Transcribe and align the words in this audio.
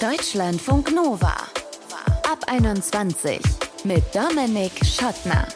Deutschlandfunk 0.00 0.94
Nova. 0.94 1.32
Ab 2.30 2.44
21 2.48 3.40
mit 3.84 4.04
Dominik 4.14 4.72
Schottner. 4.84 5.46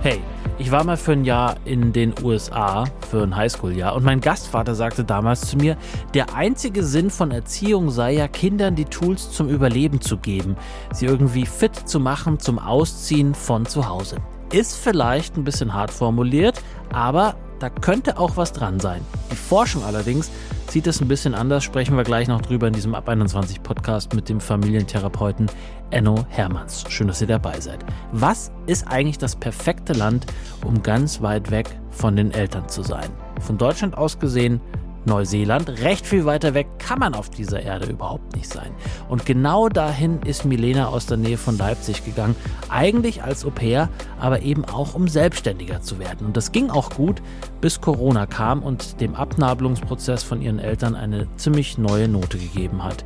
Hey, 0.00 0.22
ich 0.56 0.70
war 0.70 0.82
mal 0.84 0.96
für 0.96 1.12
ein 1.12 1.26
Jahr 1.26 1.56
in 1.66 1.92
den 1.92 2.14
USA, 2.22 2.84
für 3.10 3.22
ein 3.22 3.36
Highschool-Jahr, 3.36 3.94
und 3.94 4.02
mein 4.02 4.22
Gastvater 4.22 4.74
sagte 4.74 5.04
damals 5.04 5.42
zu 5.42 5.58
mir, 5.58 5.76
der 6.14 6.34
einzige 6.34 6.82
Sinn 6.82 7.10
von 7.10 7.30
Erziehung 7.30 7.90
sei 7.90 8.12
ja, 8.14 8.28
Kindern 8.28 8.76
die 8.76 8.86
Tools 8.86 9.30
zum 9.30 9.50
Überleben 9.50 10.00
zu 10.00 10.16
geben, 10.16 10.56
sie 10.94 11.04
irgendwie 11.04 11.44
fit 11.44 11.76
zu 11.86 12.00
machen 12.00 12.38
zum 12.38 12.58
Ausziehen 12.58 13.34
von 13.34 13.66
zu 13.66 13.86
Hause. 13.86 14.16
Ist 14.54 14.76
vielleicht 14.76 15.36
ein 15.36 15.44
bisschen 15.44 15.74
hart 15.74 15.90
formuliert, 15.90 16.62
aber 16.94 17.36
da 17.60 17.68
könnte 17.68 18.18
auch 18.18 18.36
was 18.36 18.52
dran 18.52 18.80
sein. 18.80 19.02
Die 19.30 19.36
Forschung 19.36 19.84
allerdings 19.84 20.30
sieht 20.68 20.86
es 20.86 21.00
ein 21.00 21.08
bisschen 21.08 21.34
anders, 21.34 21.62
sprechen 21.62 21.96
wir 21.96 22.04
gleich 22.04 22.26
noch 22.26 22.40
drüber 22.40 22.66
in 22.66 22.72
diesem 22.72 22.94
Ab 22.94 23.08
21 23.08 23.62
Podcast 23.62 24.14
mit 24.14 24.28
dem 24.28 24.40
Familientherapeuten 24.40 25.50
Enno 25.90 26.24
Hermanns. 26.30 26.84
Schön, 26.88 27.08
dass 27.08 27.20
ihr 27.20 27.26
dabei 27.26 27.60
seid. 27.60 27.84
Was 28.12 28.50
ist 28.66 28.88
eigentlich 28.88 29.18
das 29.18 29.36
perfekte 29.36 29.92
Land, 29.92 30.26
um 30.64 30.82
ganz 30.82 31.20
weit 31.20 31.50
weg 31.50 31.68
von 31.90 32.16
den 32.16 32.30
Eltern 32.30 32.68
zu 32.68 32.82
sein? 32.82 33.10
Von 33.40 33.58
Deutschland 33.58 33.96
aus 33.96 34.18
gesehen 34.18 34.60
Neuseeland. 35.04 35.68
Recht 35.82 36.06
viel 36.06 36.24
weiter 36.24 36.54
weg 36.54 36.66
kann 36.78 36.98
man 36.98 37.14
auf 37.14 37.30
dieser 37.30 37.60
Erde 37.62 37.86
überhaupt 37.86 38.36
nicht 38.36 38.52
sein. 38.52 38.70
Und 39.08 39.26
genau 39.26 39.68
dahin 39.68 40.20
ist 40.22 40.44
Milena 40.44 40.88
aus 40.88 41.06
der 41.06 41.16
Nähe 41.16 41.38
von 41.38 41.58
Leipzig 41.58 42.04
gegangen. 42.04 42.36
Eigentlich 42.68 43.22
als 43.22 43.44
Au 43.44 43.50
pair, 43.50 43.88
aber 44.18 44.42
eben 44.42 44.64
auch 44.64 44.94
um 44.94 45.08
selbstständiger 45.08 45.80
zu 45.80 45.98
werden. 45.98 46.26
Und 46.26 46.36
das 46.36 46.52
ging 46.52 46.70
auch 46.70 46.90
gut, 46.90 47.22
bis 47.60 47.80
Corona 47.80 48.26
kam 48.26 48.62
und 48.62 49.00
dem 49.00 49.14
Abnabelungsprozess 49.14 50.22
von 50.22 50.42
ihren 50.42 50.58
Eltern 50.58 50.94
eine 50.94 51.26
ziemlich 51.36 51.78
neue 51.78 52.08
Note 52.08 52.38
gegeben 52.38 52.84
hat. 52.84 53.04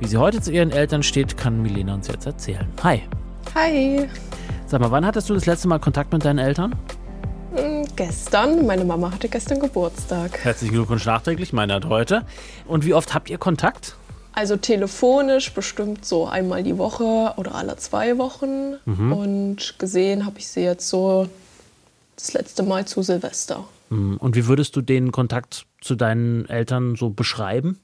Wie 0.00 0.06
sie 0.06 0.16
heute 0.16 0.40
zu 0.40 0.50
ihren 0.50 0.70
Eltern 0.70 1.02
steht, 1.02 1.36
kann 1.36 1.62
Milena 1.62 1.94
uns 1.94 2.08
jetzt 2.08 2.26
erzählen. 2.26 2.66
Hi. 2.82 3.02
Hi. 3.54 4.08
Sag 4.66 4.80
mal, 4.80 4.90
wann 4.90 5.06
hattest 5.06 5.30
du 5.30 5.34
das 5.34 5.46
letzte 5.46 5.68
Mal 5.68 5.78
Kontakt 5.78 6.12
mit 6.12 6.24
deinen 6.24 6.38
Eltern? 6.38 6.74
Gestern. 7.96 8.66
Meine 8.66 8.84
Mama 8.84 9.12
hatte 9.12 9.28
gestern 9.28 9.60
Geburtstag. 9.60 10.44
Herzlichen 10.44 10.74
Glückwunsch 10.74 11.06
nachträglich, 11.06 11.52
meine 11.52 11.74
hat 11.74 11.84
heute. 11.84 12.22
Und 12.66 12.84
wie 12.84 12.92
oft 12.92 13.14
habt 13.14 13.30
ihr 13.30 13.38
Kontakt? 13.38 13.94
Also 14.32 14.56
telefonisch 14.56 15.52
bestimmt 15.52 16.04
so 16.04 16.26
einmal 16.26 16.64
die 16.64 16.76
Woche 16.76 17.34
oder 17.36 17.54
alle 17.54 17.76
zwei 17.76 18.18
Wochen. 18.18 18.74
Mhm. 18.84 19.12
Und 19.12 19.78
gesehen 19.78 20.26
habe 20.26 20.40
ich 20.40 20.48
sie 20.48 20.62
jetzt 20.62 20.88
so 20.88 21.28
das 22.16 22.32
letzte 22.32 22.64
Mal 22.64 22.84
zu 22.84 23.02
Silvester. 23.02 23.64
Mhm. 23.90 24.16
Und 24.16 24.34
wie 24.34 24.48
würdest 24.48 24.74
du 24.74 24.80
den 24.80 25.12
Kontakt 25.12 25.66
zu 25.80 25.94
deinen 25.94 26.48
Eltern 26.48 26.96
so 26.96 27.10
beschreiben? 27.10 27.78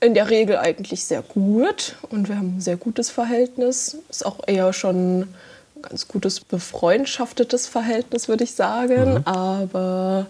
In 0.00 0.14
der 0.14 0.30
Regel 0.30 0.58
eigentlich 0.58 1.04
sehr 1.04 1.22
gut 1.22 1.96
und 2.10 2.28
wir 2.28 2.36
haben 2.36 2.58
ein 2.58 2.60
sehr 2.60 2.76
gutes 2.76 3.10
Verhältnis. 3.10 3.98
Ist 4.08 4.24
auch 4.24 4.46
eher 4.46 4.72
schon 4.72 5.26
ganz 5.88 6.08
gutes 6.08 6.40
befreundschaftetes 6.40 7.66
Verhältnis, 7.66 8.28
würde 8.28 8.44
ich 8.44 8.54
sagen. 8.54 9.14
Mhm. 9.14 9.22
Aber 9.24 10.26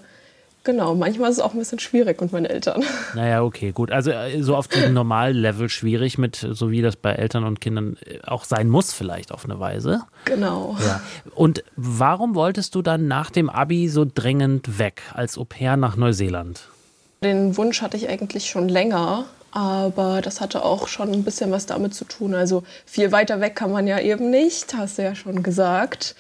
genau, 0.65 0.95
manchmal 0.95 1.31
ist 1.31 1.37
es 1.37 1.43
auch 1.43 1.53
ein 1.53 1.59
bisschen 1.59 1.79
schwierig 1.79 2.21
mit 2.21 2.33
meinen 2.33 2.47
Eltern. 2.47 2.85
Naja, 3.15 3.43
okay, 3.43 3.73
gut. 3.73 3.91
Also 3.91 4.11
äh, 4.11 4.43
so 4.43 4.55
auf 4.57 4.69
dem 4.69 4.93
Normallevel 4.93 5.69
schwierig 5.69 6.19
mit, 6.19 6.37
so 6.37 6.71
wie 6.71 6.83
das 6.83 6.97
bei 6.97 7.13
Eltern 7.13 7.45
und 7.45 7.61
Kindern 7.61 7.97
äh, 8.05 8.19
auch 8.27 8.45
sein 8.45 8.69
muss, 8.69 8.93
vielleicht 8.93 9.33
auf 9.33 9.45
eine 9.45 9.59
Weise. 9.59 10.03
Genau. 10.27 10.77
Ja. 10.85 11.01
Und 11.35 11.65
warum 11.77 12.35
wolltest 12.35 12.75
du 12.75 12.83
dann 12.83 13.09
nach 13.09 13.31
dem 13.31 13.49
Abi 13.49 13.89
so 13.89 14.07
dringend 14.13 14.79
weg 14.79 15.03
als 15.15 15.39
Au 15.39 15.45
pair 15.45 15.77
nach 15.77 15.97
Neuseeland? 15.97 16.69
Den 17.23 17.57
Wunsch 17.57 17.81
hatte 17.81 17.97
ich 17.97 18.09
eigentlich 18.09 18.51
schon 18.51 18.69
länger. 18.69 19.25
Aber 19.57 20.21
das 20.21 20.43
hatte 20.43 20.67
auch 20.67 20.87
schon 20.87 21.11
ein 21.11 21.25
bisschen 21.25 21.51
was 21.51 21.65
damit 21.65 21.95
zu 21.95 22.05
tun. 22.05 22.35
Also 22.35 22.63
viel 22.85 23.11
weiter 23.11 23.41
weg 23.41 23.57
kann 23.57 23.73
man 23.73 23.87
ja 23.87 23.99
eben 23.99 24.29
nicht, 24.29 24.75
hast 24.77 24.99
du 24.99 25.03
ja 25.03 25.15
schon 25.15 25.43
gesagt. 25.43 26.15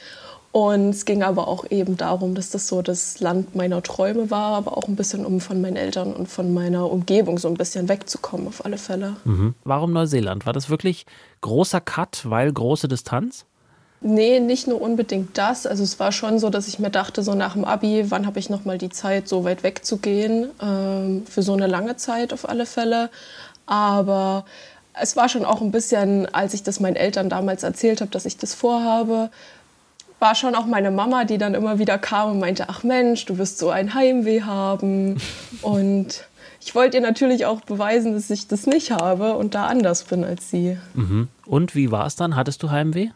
Und 0.52 0.88
es 0.88 1.04
ging 1.04 1.22
aber 1.22 1.46
auch 1.46 1.70
eben 1.70 1.98
darum, 1.98 2.34
dass 2.34 2.48
das 2.48 2.66
so 2.66 2.80
das 2.80 3.20
Land 3.20 3.54
meiner 3.54 3.82
Träume 3.82 4.30
war, 4.30 4.54
aber 4.56 4.78
auch 4.78 4.88
ein 4.88 4.96
bisschen, 4.96 5.26
um 5.26 5.42
von 5.42 5.60
meinen 5.60 5.76
Eltern 5.76 6.14
und 6.14 6.28
von 6.30 6.54
meiner 6.54 6.90
Umgebung 6.90 7.36
so 7.36 7.48
ein 7.48 7.58
bisschen 7.58 7.90
wegzukommen, 7.90 8.48
auf 8.48 8.64
alle 8.64 8.78
Fälle. 8.78 9.16
Mhm. 9.26 9.54
Warum 9.64 9.92
Neuseeland? 9.92 10.46
War 10.46 10.54
das 10.54 10.70
wirklich 10.70 11.04
großer 11.42 11.82
Cut, 11.82 12.22
weil 12.24 12.50
große 12.50 12.88
Distanz? 12.88 13.44
Nee, 14.00 14.40
nicht 14.40 14.66
nur 14.68 14.80
unbedingt 14.80 15.38
das. 15.38 15.66
Also 15.66 15.82
es 15.82 15.98
war 15.98 16.12
schon 16.12 16.38
so, 16.38 16.50
dass 16.50 16.68
ich 16.68 16.78
mir 16.78 16.90
dachte, 16.90 17.22
so 17.22 17.34
nach 17.34 17.54
dem 17.54 17.64
Abi, 17.64 18.10
wann 18.10 18.26
habe 18.26 18.38
ich 18.38 18.50
noch 18.50 18.64
mal 18.64 18.78
die 18.78 18.90
Zeit, 18.90 19.28
so 19.28 19.44
weit 19.44 19.62
wegzugehen? 19.62 20.50
Ähm, 20.62 21.24
für 21.28 21.42
so 21.42 21.54
eine 21.54 21.66
lange 21.66 21.96
Zeit 21.96 22.32
auf 22.32 22.48
alle 22.48 22.66
Fälle. 22.66 23.10
Aber 23.64 24.44
es 24.92 25.16
war 25.16 25.28
schon 25.28 25.44
auch 25.44 25.60
ein 25.60 25.72
bisschen, 25.72 26.32
als 26.34 26.54
ich 26.54 26.62
das 26.62 26.80
meinen 26.80 26.96
Eltern 26.96 27.28
damals 27.28 27.62
erzählt 27.62 28.00
habe, 28.00 28.10
dass 28.10 28.26
ich 28.26 28.36
das 28.36 28.54
vorhabe, 28.54 29.30
war 30.18 30.34
schon 30.34 30.54
auch 30.54 30.66
meine 30.66 30.90
Mama, 30.90 31.24
die 31.24 31.38
dann 31.38 31.54
immer 31.54 31.78
wieder 31.78 31.98
kam 31.98 32.32
und 32.32 32.38
meinte, 32.38 32.68
ach 32.68 32.82
Mensch, 32.82 33.26
du 33.26 33.38
wirst 33.38 33.58
so 33.58 33.70
ein 33.70 33.94
Heimweh 33.94 34.42
haben. 34.42 35.20
und 35.62 36.24
ich 36.60 36.74
wollte 36.74 36.98
ihr 36.98 37.02
natürlich 37.02 37.46
auch 37.46 37.60
beweisen, 37.62 38.14
dass 38.14 38.30
ich 38.30 38.48
das 38.48 38.66
nicht 38.66 38.90
habe 38.90 39.36
und 39.36 39.54
da 39.54 39.66
anders 39.66 40.04
bin 40.04 40.24
als 40.24 40.50
sie. 40.50 40.78
Mhm. 40.94 41.28
Und 41.44 41.74
wie 41.74 41.90
war 41.90 42.06
es 42.06 42.16
dann? 42.16 42.36
Hattest 42.36 42.62
du 42.62 42.70
Heimweh? 42.70 43.10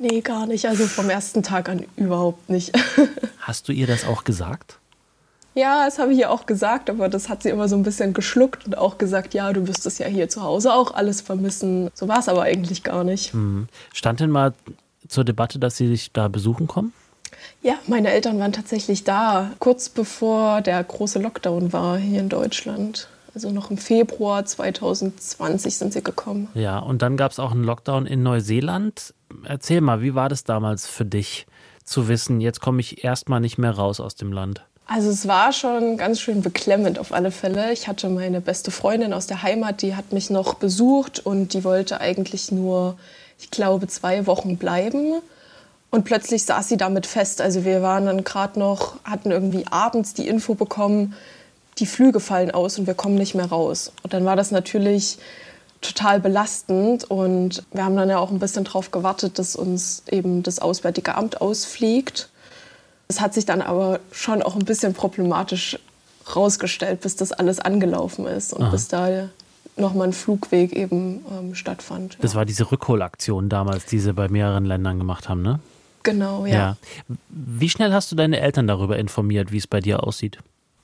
Nee, 0.00 0.22
gar 0.22 0.46
nicht. 0.46 0.66
Also 0.66 0.86
vom 0.86 1.10
ersten 1.10 1.42
Tag 1.42 1.68
an 1.68 1.84
überhaupt 1.96 2.48
nicht. 2.48 2.72
Hast 3.38 3.68
du 3.68 3.72
ihr 3.72 3.86
das 3.86 4.06
auch 4.06 4.24
gesagt? 4.24 4.78
Ja, 5.54 5.84
das 5.84 5.98
habe 5.98 6.14
ich 6.14 6.18
ihr 6.18 6.30
auch 6.30 6.46
gesagt, 6.46 6.88
aber 6.88 7.10
das 7.10 7.28
hat 7.28 7.42
sie 7.42 7.50
immer 7.50 7.68
so 7.68 7.76
ein 7.76 7.82
bisschen 7.82 8.14
geschluckt 8.14 8.66
und 8.66 8.78
auch 8.78 8.96
gesagt, 8.96 9.34
ja, 9.34 9.52
du 9.52 9.68
wirst 9.68 9.84
es 9.84 9.98
ja 9.98 10.06
hier 10.06 10.30
zu 10.30 10.42
Hause 10.42 10.72
auch 10.72 10.94
alles 10.94 11.20
vermissen. 11.20 11.90
So 11.92 12.08
war 12.08 12.18
es 12.18 12.30
aber 12.30 12.42
eigentlich 12.42 12.82
gar 12.82 13.04
nicht. 13.04 13.34
Mhm. 13.34 13.68
Stand 13.92 14.20
denn 14.20 14.30
mal 14.30 14.54
zur 15.06 15.24
Debatte, 15.24 15.58
dass 15.58 15.76
sie 15.76 15.88
sich 15.88 16.12
da 16.12 16.28
besuchen 16.28 16.66
kommen? 16.66 16.94
Ja, 17.62 17.74
meine 17.86 18.10
Eltern 18.10 18.38
waren 18.38 18.52
tatsächlich 18.52 19.04
da, 19.04 19.50
kurz 19.58 19.90
bevor 19.90 20.62
der 20.62 20.82
große 20.82 21.18
Lockdown 21.18 21.74
war 21.74 21.98
hier 21.98 22.20
in 22.20 22.30
Deutschland. 22.30 23.08
Also 23.34 23.50
noch 23.50 23.70
im 23.70 23.76
Februar 23.76 24.46
2020 24.46 25.76
sind 25.76 25.92
sie 25.92 26.02
gekommen. 26.02 26.48
Ja, 26.54 26.78
und 26.78 27.02
dann 27.02 27.18
gab 27.18 27.32
es 27.32 27.38
auch 27.38 27.52
einen 27.52 27.64
Lockdown 27.64 28.06
in 28.06 28.22
Neuseeland. 28.22 29.14
Erzähl 29.44 29.80
mal, 29.80 30.02
wie 30.02 30.14
war 30.14 30.28
das 30.28 30.44
damals 30.44 30.86
für 30.86 31.04
dich 31.04 31.46
zu 31.84 32.08
wissen, 32.08 32.40
jetzt 32.40 32.60
komme 32.60 32.80
ich 32.80 33.04
erstmal 33.04 33.40
nicht 33.40 33.58
mehr 33.58 33.72
raus 33.72 34.00
aus 34.00 34.14
dem 34.14 34.32
Land? 34.32 34.62
Also 34.86 35.08
es 35.08 35.28
war 35.28 35.52
schon 35.52 35.96
ganz 35.96 36.20
schön 36.20 36.42
beklemmend 36.42 36.98
auf 36.98 37.12
alle 37.12 37.30
Fälle. 37.30 37.72
Ich 37.72 37.86
hatte 37.86 38.08
meine 38.08 38.40
beste 38.40 38.72
Freundin 38.72 39.12
aus 39.12 39.28
der 39.28 39.42
Heimat, 39.42 39.82
die 39.82 39.94
hat 39.94 40.12
mich 40.12 40.30
noch 40.30 40.54
besucht 40.54 41.24
und 41.24 41.54
die 41.54 41.62
wollte 41.62 42.00
eigentlich 42.00 42.50
nur, 42.50 42.96
ich 43.38 43.52
glaube, 43.52 43.86
zwei 43.86 44.26
Wochen 44.26 44.56
bleiben. 44.56 45.20
Und 45.90 46.04
plötzlich 46.04 46.44
saß 46.44 46.68
sie 46.68 46.76
damit 46.76 47.06
fest. 47.06 47.40
Also 47.40 47.64
wir 47.64 47.82
waren 47.82 48.06
dann 48.06 48.24
gerade 48.24 48.58
noch, 48.58 48.96
hatten 49.04 49.30
irgendwie 49.30 49.64
abends 49.70 50.14
die 50.14 50.26
Info 50.26 50.54
bekommen, 50.54 51.14
die 51.78 51.86
Flüge 51.86 52.18
fallen 52.18 52.50
aus 52.50 52.78
und 52.78 52.86
wir 52.86 52.94
kommen 52.94 53.14
nicht 53.14 53.34
mehr 53.34 53.46
raus. 53.46 53.92
Und 54.02 54.12
dann 54.12 54.24
war 54.24 54.36
das 54.36 54.50
natürlich 54.50 55.18
total 55.80 56.20
belastend 56.20 57.04
und 57.04 57.62
wir 57.72 57.84
haben 57.84 57.96
dann 57.96 58.10
ja 58.10 58.18
auch 58.18 58.30
ein 58.30 58.38
bisschen 58.38 58.64
darauf 58.64 58.90
gewartet, 58.90 59.38
dass 59.38 59.56
uns 59.56 60.02
eben 60.10 60.42
das 60.42 60.58
Auswärtige 60.58 61.14
Amt 61.14 61.40
ausfliegt. 61.40 62.28
Es 63.08 63.20
hat 63.20 63.34
sich 63.34 63.46
dann 63.46 63.62
aber 63.62 64.00
schon 64.12 64.42
auch 64.42 64.56
ein 64.56 64.64
bisschen 64.64 64.94
problematisch 64.94 65.78
rausgestellt, 66.34 67.00
bis 67.00 67.16
das 67.16 67.32
alles 67.32 67.60
angelaufen 67.60 68.26
ist 68.26 68.52
und 68.52 68.62
Aha. 68.62 68.70
bis 68.70 68.88
da 68.88 69.30
nochmal 69.76 70.08
ein 70.08 70.12
Flugweg 70.12 70.72
eben 70.74 71.24
ähm, 71.30 71.54
stattfand. 71.54 72.18
Das 72.20 72.34
war 72.34 72.44
diese 72.44 72.70
Rückholaktion 72.70 73.48
damals, 73.48 73.86
die 73.86 73.98
sie 73.98 74.12
bei 74.12 74.28
mehreren 74.28 74.64
Ländern 74.64 74.98
gemacht 74.98 75.28
haben, 75.28 75.42
ne? 75.42 75.60
Genau, 76.02 76.46
ja. 76.46 76.54
ja. 76.54 76.76
Wie 77.28 77.68
schnell 77.68 77.92
hast 77.92 78.10
du 78.10 78.16
deine 78.16 78.40
Eltern 78.40 78.66
darüber 78.66 78.98
informiert, 78.98 79.52
wie 79.52 79.58
es 79.58 79.66
bei 79.66 79.80
dir 79.80 80.04
aussieht? 80.04 80.38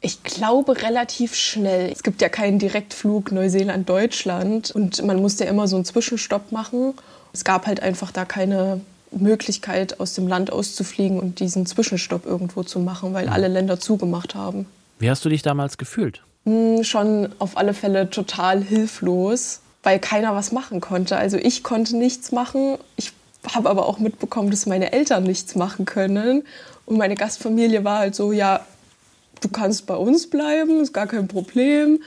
Ich 0.06 0.22
glaube 0.22 0.82
relativ 0.82 1.34
schnell. 1.34 1.90
Es 1.90 2.04
gibt 2.04 2.22
ja 2.22 2.28
keinen 2.28 2.60
Direktflug 2.60 3.32
Neuseeland-Deutschland 3.32 4.70
und 4.70 5.04
man 5.04 5.20
musste 5.20 5.42
ja 5.42 5.50
immer 5.50 5.66
so 5.66 5.74
einen 5.74 5.84
Zwischenstopp 5.84 6.52
machen. 6.52 6.94
Es 7.32 7.42
gab 7.42 7.66
halt 7.66 7.82
einfach 7.82 8.12
da 8.12 8.24
keine 8.24 8.82
Möglichkeit, 9.10 9.98
aus 9.98 10.14
dem 10.14 10.28
Land 10.28 10.52
auszufliegen 10.52 11.18
und 11.18 11.40
diesen 11.40 11.66
Zwischenstopp 11.66 12.24
irgendwo 12.24 12.62
zu 12.62 12.78
machen, 12.78 13.14
weil 13.14 13.28
alle 13.28 13.48
Länder 13.48 13.80
zugemacht 13.80 14.36
haben. 14.36 14.66
Wie 15.00 15.10
hast 15.10 15.24
du 15.24 15.28
dich 15.28 15.42
damals 15.42 15.76
gefühlt? 15.76 16.22
Hm, 16.44 16.84
schon 16.84 17.30
auf 17.40 17.56
alle 17.56 17.74
Fälle 17.74 18.08
total 18.08 18.62
hilflos, 18.62 19.58
weil 19.82 19.98
keiner 19.98 20.36
was 20.36 20.52
machen 20.52 20.80
konnte. 20.80 21.16
Also 21.16 21.36
ich 21.36 21.64
konnte 21.64 21.96
nichts 21.96 22.30
machen. 22.30 22.78
Ich 22.94 23.10
habe 23.52 23.68
aber 23.68 23.86
auch 23.86 23.98
mitbekommen, 23.98 24.52
dass 24.52 24.66
meine 24.66 24.92
Eltern 24.92 25.24
nichts 25.24 25.56
machen 25.56 25.84
können. 25.84 26.44
Und 26.84 26.96
meine 26.96 27.16
Gastfamilie 27.16 27.82
war 27.82 27.98
halt 27.98 28.14
so, 28.14 28.30
ja, 28.30 28.64
du 29.40 29.48
kannst 29.48 29.86
bei 29.86 29.96
uns 29.96 30.28
bleiben, 30.30 30.80
ist 30.80 30.92
gar 30.92 31.06
kein 31.06 31.28
Problem. 31.28 32.02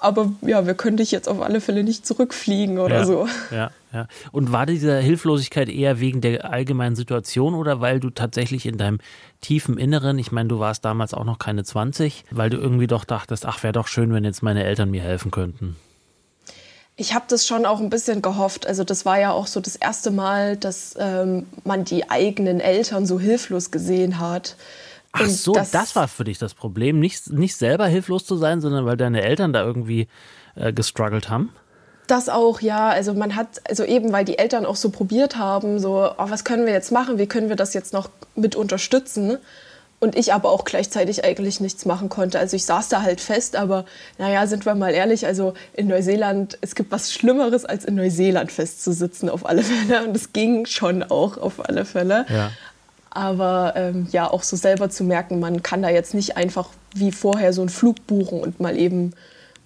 Aber 0.00 0.32
ja, 0.42 0.66
wir 0.66 0.74
können 0.74 0.98
dich 0.98 1.10
jetzt 1.10 1.28
auf 1.28 1.40
alle 1.40 1.60
Fälle 1.60 1.82
nicht 1.82 2.06
zurückfliegen 2.06 2.78
oder 2.78 2.96
ja, 2.96 3.06
so. 3.06 3.28
Ja, 3.50 3.70
Ja. 3.96 4.08
Und 4.30 4.52
war 4.52 4.66
diese 4.66 4.98
Hilflosigkeit 4.98 5.70
eher 5.70 6.00
wegen 6.00 6.20
der 6.20 6.50
allgemeinen 6.50 6.96
Situation 6.96 7.54
oder 7.54 7.80
weil 7.80 7.98
du 7.98 8.10
tatsächlich 8.10 8.66
in 8.66 8.76
deinem 8.76 8.98
tiefen 9.40 9.78
Inneren, 9.78 10.18
ich 10.18 10.32
meine, 10.32 10.50
du 10.50 10.58
warst 10.58 10.84
damals 10.84 11.14
auch 11.14 11.24
noch 11.24 11.38
keine 11.38 11.64
20, 11.64 12.24
weil 12.30 12.50
du 12.50 12.58
irgendwie 12.58 12.86
doch 12.86 13.04
dachtest, 13.04 13.46
ach, 13.46 13.62
wäre 13.62 13.72
doch 13.72 13.86
schön, 13.86 14.12
wenn 14.12 14.24
jetzt 14.24 14.42
meine 14.42 14.64
Eltern 14.64 14.90
mir 14.90 15.02
helfen 15.02 15.30
könnten? 15.30 15.76
Ich 16.96 17.14
habe 17.14 17.24
das 17.28 17.46
schon 17.46 17.64
auch 17.64 17.80
ein 17.80 17.88
bisschen 17.88 18.20
gehofft. 18.20 18.66
Also 18.66 18.84
das 18.84 19.06
war 19.06 19.18
ja 19.18 19.30
auch 19.30 19.46
so 19.46 19.60
das 19.60 19.76
erste 19.76 20.10
Mal, 20.10 20.58
dass 20.58 20.94
ähm, 20.98 21.46
man 21.64 21.84
die 21.84 22.10
eigenen 22.10 22.60
Eltern 22.60 23.06
so 23.06 23.18
hilflos 23.18 23.70
gesehen 23.70 24.18
hat. 24.18 24.56
Ach 25.18 25.28
so, 25.28 25.52
das, 25.52 25.70
das, 25.70 25.96
war 25.96 26.08
für 26.08 26.24
dich 26.24 26.38
das 26.38 26.54
Problem, 26.54 27.00
nicht, 27.00 27.30
nicht 27.30 27.56
selber 27.56 27.86
hilflos 27.86 28.24
zu 28.24 28.36
sein, 28.36 28.60
sondern 28.60 28.86
weil 28.86 28.96
deine 28.96 29.22
Eltern 29.22 29.52
da 29.52 29.64
irgendwie 29.64 30.08
äh, 30.54 30.72
gestruggelt 30.72 31.28
haben? 31.28 31.50
Das 32.06 32.28
auch, 32.28 32.60
ja. 32.60 32.88
Also 32.88 33.14
man 33.14 33.34
hat, 33.34 33.60
also 33.68 33.84
eben 33.84 34.12
weil 34.12 34.24
die 34.24 34.38
Eltern 34.38 34.64
auch 34.66 34.76
so 34.76 34.90
probiert 34.90 35.36
haben, 35.36 35.78
so, 35.78 36.10
oh, 36.16 36.30
was 36.30 36.44
können 36.44 36.66
wir 36.66 36.72
jetzt 36.72 36.92
machen, 36.92 37.18
wie 37.18 37.26
können 37.26 37.48
wir 37.48 37.56
das 37.56 37.74
jetzt 37.74 37.92
noch 37.92 38.10
mit 38.34 38.54
unterstützen? 38.54 39.38
Und 39.98 40.14
ich 40.14 40.34
aber 40.34 40.50
auch 40.50 40.66
gleichzeitig 40.66 41.24
eigentlich 41.24 41.58
nichts 41.58 41.86
machen 41.86 42.10
konnte. 42.10 42.38
Also 42.38 42.54
ich 42.54 42.66
saß 42.66 42.90
da 42.90 43.00
halt 43.00 43.18
fest, 43.18 43.56
aber 43.56 43.86
naja, 44.18 44.46
sind 44.46 44.66
wir 44.66 44.74
mal 44.74 44.92
ehrlich, 44.92 45.26
also 45.26 45.54
in 45.72 45.88
Neuseeland, 45.88 46.58
es 46.60 46.74
gibt 46.74 46.92
was 46.92 47.14
Schlimmeres, 47.14 47.64
als 47.64 47.86
in 47.86 47.94
Neuseeland 47.94 48.52
festzusitzen 48.52 49.30
auf 49.30 49.46
alle 49.46 49.62
Fälle. 49.64 50.06
Und 50.06 50.14
es 50.14 50.34
ging 50.34 50.66
schon 50.66 51.02
auch 51.02 51.38
auf 51.38 51.66
alle 51.66 51.86
Fälle. 51.86 52.26
Ja. 52.28 52.50
Aber 53.16 53.72
ähm, 53.76 54.06
ja, 54.12 54.30
auch 54.30 54.42
so 54.42 54.56
selber 54.56 54.90
zu 54.90 55.02
merken, 55.02 55.40
man 55.40 55.62
kann 55.62 55.80
da 55.80 55.88
jetzt 55.88 56.12
nicht 56.12 56.36
einfach 56.36 56.68
wie 56.94 57.12
vorher 57.12 57.54
so 57.54 57.62
einen 57.62 57.70
Flug 57.70 58.06
buchen 58.06 58.40
und 58.40 58.60
mal 58.60 58.76
eben 58.76 59.14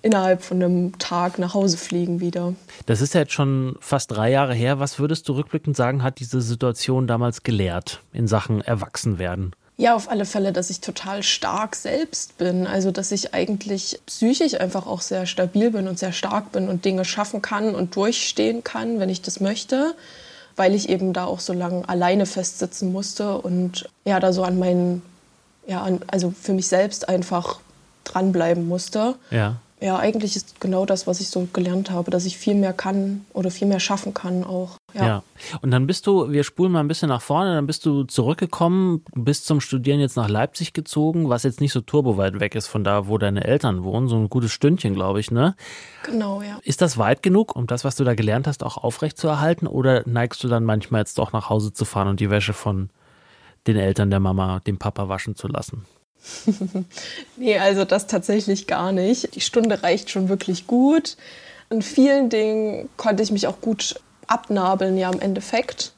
innerhalb 0.03 0.43
von 0.43 0.63
einem 0.63 0.99
Tag 0.99 1.41
nach 1.41 1.53
Hause 1.53 1.77
fliegen 1.77 2.21
wieder. 2.21 2.55
Das 2.87 3.01
ist 3.01 3.13
ja 3.13 3.23
jetzt 3.23 3.33
schon 3.33 3.77
fast 3.81 4.13
drei 4.13 4.31
Jahre 4.31 4.55
her. 4.55 4.79
Was 4.79 5.01
würdest 5.01 5.29
du 5.29 5.33
rückblickend 5.33 5.77
sagen, 5.77 6.05
hat 6.05 6.21
diese 6.21 6.41
Situation 6.41 7.09
damals 7.09 7.43
gelehrt 7.43 8.03
in 8.13 8.29
Sachen 8.29 8.61
Erwachsenwerden? 8.61 9.53
Ja, 9.77 9.97
auf 9.97 10.09
alle 10.09 10.27
Fälle, 10.27 10.53
dass 10.53 10.71
ich 10.71 10.81
total 10.81 11.25
stark 11.25 11.75
selbst 11.75 12.39
bin. 12.39 12.69
Also, 12.69 12.93
dass 12.93 13.11
ich 13.11 13.35
eigentlich 13.35 13.99
psychisch 14.07 14.55
einfach 14.55 14.87
auch 14.87 15.01
sehr 15.01 15.27
stabil 15.27 15.73
bin 15.73 15.89
und 15.89 15.99
sehr 15.99 16.13
stark 16.13 16.53
bin 16.53 16.69
und 16.69 16.85
Dinge 16.85 17.05
schaffen 17.05 17.43
kann 17.43 17.75
und 17.75 17.97
durchstehen 17.97 18.63
kann, 18.63 19.01
wenn 19.01 19.09
ich 19.09 19.23
das 19.23 19.41
möchte, 19.41 19.97
weil 20.57 20.75
ich 20.75 20.89
eben 20.89 21.13
da 21.13 21.25
auch 21.25 21.41
so 21.41 21.53
lange 21.53 21.89
alleine 21.89 22.27
festsitzen 22.27 22.93
musste 22.93 23.39
und 23.39 23.89
ja, 24.05 24.21
da 24.21 24.33
so 24.33 24.45
an 24.45 24.59
meinen, 24.59 25.03
ja, 25.67 25.83
an, 25.83 26.01
also 26.07 26.33
für 26.39 26.53
mich 26.53 26.69
selbst 26.69 27.09
einfach 27.09 27.61
dranbleiben 28.05 28.67
musste. 28.67 29.15
Ja 29.31 29.57
ja, 29.81 29.99
eigentlich 29.99 30.37
ist 30.37 30.61
genau 30.61 30.85
das, 30.85 31.07
was 31.07 31.21
ich 31.21 31.31
so 31.31 31.49
gelernt 31.55 31.91
habe, 31.91 32.11
dass 32.11 32.27
ich 32.27 32.37
viel 32.37 32.55
mehr 32.55 32.75
kann 32.75 33.25
oder 33.33 33.51
viel 33.51 33.67
mehr 33.67 33.81
schaffen 33.81 34.13
kann 34.13 34.45
auch. 34.45 34.77
Ja. 34.93 35.07
ja. 35.07 35.23
Und 35.63 35.71
dann 35.71 35.87
bist 35.87 36.07
du, 36.07 36.31
wir 36.31 36.45
spulen 36.45 36.73
mal 36.73 36.81
ein 36.81 36.89
bisschen 36.89 37.09
nach 37.09 37.23
vorne, 37.23 37.55
dann 37.55 37.67
bist 37.67 37.87
du 37.87 38.05
zurückgekommen, 38.05 39.03
bist 39.15 39.47
zum 39.47 39.61
Studieren 39.61 39.99
jetzt 39.99 40.17
nach 40.17 40.29
Leipzig 40.29 40.75
gezogen, 40.75 41.31
was 41.31 41.45
jetzt 41.45 41.63
nicht 41.63 41.73
so 41.73 41.81
turboweit 41.81 42.41
weg 42.41 42.55
ist 42.55 42.67
von 42.67 42.85
da, 42.85 43.09
wo 43.09 43.17
deine 43.17 43.45
Eltern 43.45 43.83
wohnen, 43.83 44.09
so 44.09 44.17
ein 44.17 44.29
gutes 44.29 44.53
Stündchen, 44.53 44.95
glaube 44.95 45.19
ich, 45.19 45.31
ne? 45.31 45.57
Genau, 46.03 46.43
ja. 46.43 46.59
Ist 46.63 46.83
das 46.83 46.99
weit 46.99 47.23
genug, 47.23 47.57
um 47.57 47.67
das, 47.67 47.83
was 47.83 47.97
du 47.97 48.05
da 48.05 48.15
gelernt 48.15 48.47
hast, 48.47 48.63
auch 48.63 48.77
aufrechtzuerhalten 48.77 49.67
oder 49.67 50.03
neigst 50.07 50.45
du 50.45 50.49
dann 50.49 50.65
manchmal 50.65 51.01
jetzt 51.01 51.17
doch 51.17 51.33
nach 51.33 51.49
Hause 51.49 51.73
zu 51.73 51.87
fahren 51.87 52.09
und 52.09 52.21
die 52.21 52.29
Wäsche 52.29 52.53
von 52.53 52.91
den 53.67 53.77
Eltern 53.77 54.11
der 54.11 54.21
Mama, 54.21 54.61
dem 54.61 54.79
Papa 54.79 55.09
waschen 55.09 55.37
zu 55.37 55.49
lassen? 55.49 55.87
nee, 57.37 57.59
also 57.59 57.85
das 57.85 58.07
tatsächlich 58.07 58.67
gar 58.67 58.93
nicht. 58.93 59.35
Die 59.35 59.41
Stunde 59.41 59.83
reicht 59.83 60.11
schon 60.11 60.29
wirklich 60.29 60.67
gut. 60.67 61.17
In 61.71 61.83
vielen 61.83 62.29
Dingen 62.29 62.89
konnte 62.97 63.23
ich 63.23 63.31
mich 63.31 63.47
auch 63.47 63.61
gut 63.61 64.01
abnabeln, 64.27 64.97
ja, 64.97 65.11
im 65.11 65.21
Endeffekt. 65.21 65.93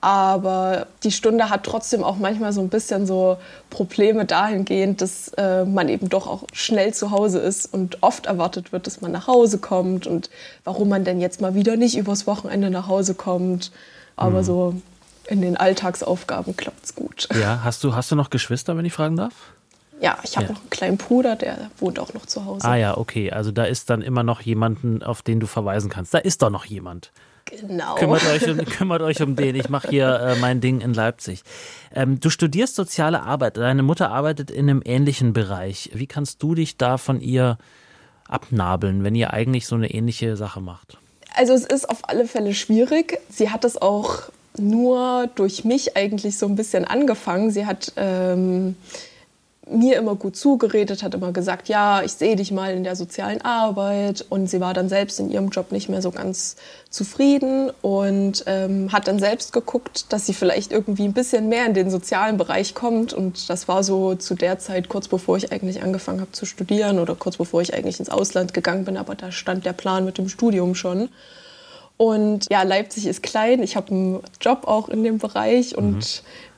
Aber 0.00 0.86
die 1.02 1.10
Stunde 1.10 1.48
hat 1.48 1.64
trotzdem 1.64 2.04
auch 2.04 2.16
manchmal 2.16 2.52
so 2.52 2.60
ein 2.60 2.68
bisschen 2.68 3.06
so 3.06 3.38
Probleme 3.70 4.26
dahingehend, 4.26 5.00
dass 5.00 5.28
äh, 5.38 5.64
man 5.64 5.88
eben 5.88 6.10
doch 6.10 6.26
auch 6.26 6.42
schnell 6.52 6.92
zu 6.92 7.10
Hause 7.10 7.38
ist 7.38 7.72
und 7.72 8.02
oft 8.02 8.26
erwartet 8.26 8.70
wird, 8.70 8.86
dass 8.86 9.00
man 9.00 9.12
nach 9.12 9.28
Hause 9.28 9.56
kommt 9.56 10.06
und 10.06 10.28
warum 10.62 10.90
man 10.90 11.04
denn 11.04 11.22
jetzt 11.22 11.40
mal 11.40 11.54
wieder 11.54 11.76
nicht 11.76 11.96
übers 11.96 12.26
Wochenende 12.26 12.68
nach 12.68 12.86
Hause 12.86 13.14
kommt. 13.14 13.72
Aber 14.14 14.40
mhm. 14.40 14.44
so 14.44 14.74
in 15.26 15.40
den 15.40 15.56
Alltagsaufgaben 15.56 16.54
klappt 16.54 16.84
es 16.84 16.94
gut. 16.94 17.28
Ja, 17.40 17.60
hast 17.64 17.82
du, 17.82 17.94
hast 17.94 18.10
du 18.10 18.14
noch 18.14 18.28
Geschwister, 18.28 18.76
wenn 18.76 18.84
ich 18.84 18.92
fragen 18.92 19.16
darf? 19.16 19.32
Ja, 20.04 20.18
ich 20.22 20.36
habe 20.36 20.48
ja. 20.48 20.52
noch 20.52 20.60
einen 20.60 20.68
kleinen 20.68 20.96
Bruder, 20.98 21.34
der 21.34 21.70
wohnt 21.78 21.98
auch 21.98 22.12
noch 22.12 22.26
zu 22.26 22.44
Hause. 22.44 22.68
Ah 22.68 22.76
ja, 22.76 22.98
okay. 22.98 23.30
Also 23.30 23.52
da 23.52 23.64
ist 23.64 23.88
dann 23.88 24.02
immer 24.02 24.22
noch 24.22 24.42
jemanden, 24.42 25.02
auf 25.02 25.22
den 25.22 25.40
du 25.40 25.46
verweisen 25.46 25.88
kannst. 25.88 26.12
Da 26.12 26.18
ist 26.18 26.42
doch 26.42 26.50
noch 26.50 26.66
jemand. 26.66 27.10
Genau. 27.46 27.94
Kümmert 27.94 28.26
euch 28.26 28.46
um, 28.46 28.58
kümmert 28.66 29.00
euch 29.00 29.22
um 29.22 29.34
den. 29.34 29.54
Ich 29.54 29.70
mache 29.70 29.88
hier 29.88 30.20
äh, 30.20 30.36
mein 30.36 30.60
Ding 30.60 30.82
in 30.82 30.92
Leipzig. 30.92 31.42
Ähm, 31.94 32.20
du 32.20 32.28
studierst 32.28 32.74
soziale 32.74 33.22
Arbeit. 33.22 33.56
Deine 33.56 33.82
Mutter 33.82 34.10
arbeitet 34.10 34.50
in 34.50 34.68
einem 34.68 34.82
ähnlichen 34.84 35.32
Bereich. 35.32 35.90
Wie 35.94 36.06
kannst 36.06 36.42
du 36.42 36.54
dich 36.54 36.76
da 36.76 36.98
von 36.98 37.22
ihr 37.22 37.56
abnabeln, 38.28 39.04
wenn 39.04 39.14
ihr 39.14 39.32
eigentlich 39.32 39.66
so 39.66 39.74
eine 39.74 39.90
ähnliche 39.90 40.36
Sache 40.36 40.60
macht? 40.60 40.98
Also 41.34 41.54
es 41.54 41.64
ist 41.64 41.88
auf 41.88 42.10
alle 42.10 42.26
Fälle 42.26 42.52
schwierig. 42.52 43.20
Sie 43.30 43.48
hat 43.48 43.64
es 43.64 43.80
auch 43.80 44.24
nur 44.58 45.30
durch 45.34 45.64
mich 45.64 45.96
eigentlich 45.96 46.36
so 46.36 46.44
ein 46.44 46.56
bisschen 46.56 46.84
angefangen. 46.84 47.50
Sie 47.50 47.64
hat 47.64 47.94
ähm, 47.96 48.76
mir 49.66 49.96
immer 49.96 50.14
gut 50.14 50.36
zugeredet, 50.36 51.02
hat 51.02 51.14
immer 51.14 51.32
gesagt, 51.32 51.68
ja, 51.68 52.02
ich 52.02 52.12
sehe 52.12 52.36
dich 52.36 52.52
mal 52.52 52.74
in 52.74 52.84
der 52.84 52.96
sozialen 52.96 53.40
Arbeit. 53.42 54.24
Und 54.28 54.48
sie 54.48 54.60
war 54.60 54.74
dann 54.74 54.88
selbst 54.88 55.20
in 55.20 55.30
ihrem 55.30 55.48
Job 55.48 55.72
nicht 55.72 55.88
mehr 55.88 56.02
so 56.02 56.10
ganz 56.10 56.56
zufrieden 56.90 57.70
und 57.82 58.44
ähm, 58.46 58.92
hat 58.92 59.08
dann 59.08 59.18
selbst 59.18 59.52
geguckt, 59.52 60.12
dass 60.12 60.26
sie 60.26 60.34
vielleicht 60.34 60.72
irgendwie 60.72 61.04
ein 61.04 61.12
bisschen 61.12 61.48
mehr 61.48 61.66
in 61.66 61.74
den 61.74 61.90
sozialen 61.90 62.36
Bereich 62.36 62.74
kommt. 62.74 63.12
Und 63.12 63.48
das 63.48 63.68
war 63.68 63.82
so 63.82 64.14
zu 64.14 64.34
der 64.34 64.58
Zeit, 64.58 64.88
kurz 64.88 65.08
bevor 65.08 65.36
ich 65.36 65.52
eigentlich 65.52 65.82
angefangen 65.82 66.20
habe 66.20 66.32
zu 66.32 66.46
studieren 66.46 66.98
oder 66.98 67.14
kurz 67.14 67.36
bevor 67.36 67.62
ich 67.62 67.74
eigentlich 67.74 67.98
ins 67.98 68.10
Ausland 68.10 68.54
gegangen 68.54 68.84
bin. 68.84 68.96
Aber 68.96 69.14
da 69.14 69.32
stand 69.32 69.64
der 69.64 69.72
Plan 69.72 70.04
mit 70.04 70.18
dem 70.18 70.28
Studium 70.28 70.74
schon. 70.74 71.08
Und 71.96 72.46
ja, 72.50 72.62
Leipzig 72.62 73.06
ist 73.06 73.22
klein. 73.22 73.62
Ich 73.62 73.76
habe 73.76 73.90
einen 73.92 74.20
Job 74.40 74.66
auch 74.66 74.88
in 74.88 75.04
dem 75.04 75.18
Bereich 75.18 75.76
und 75.76 75.96
mhm. 75.96 76.02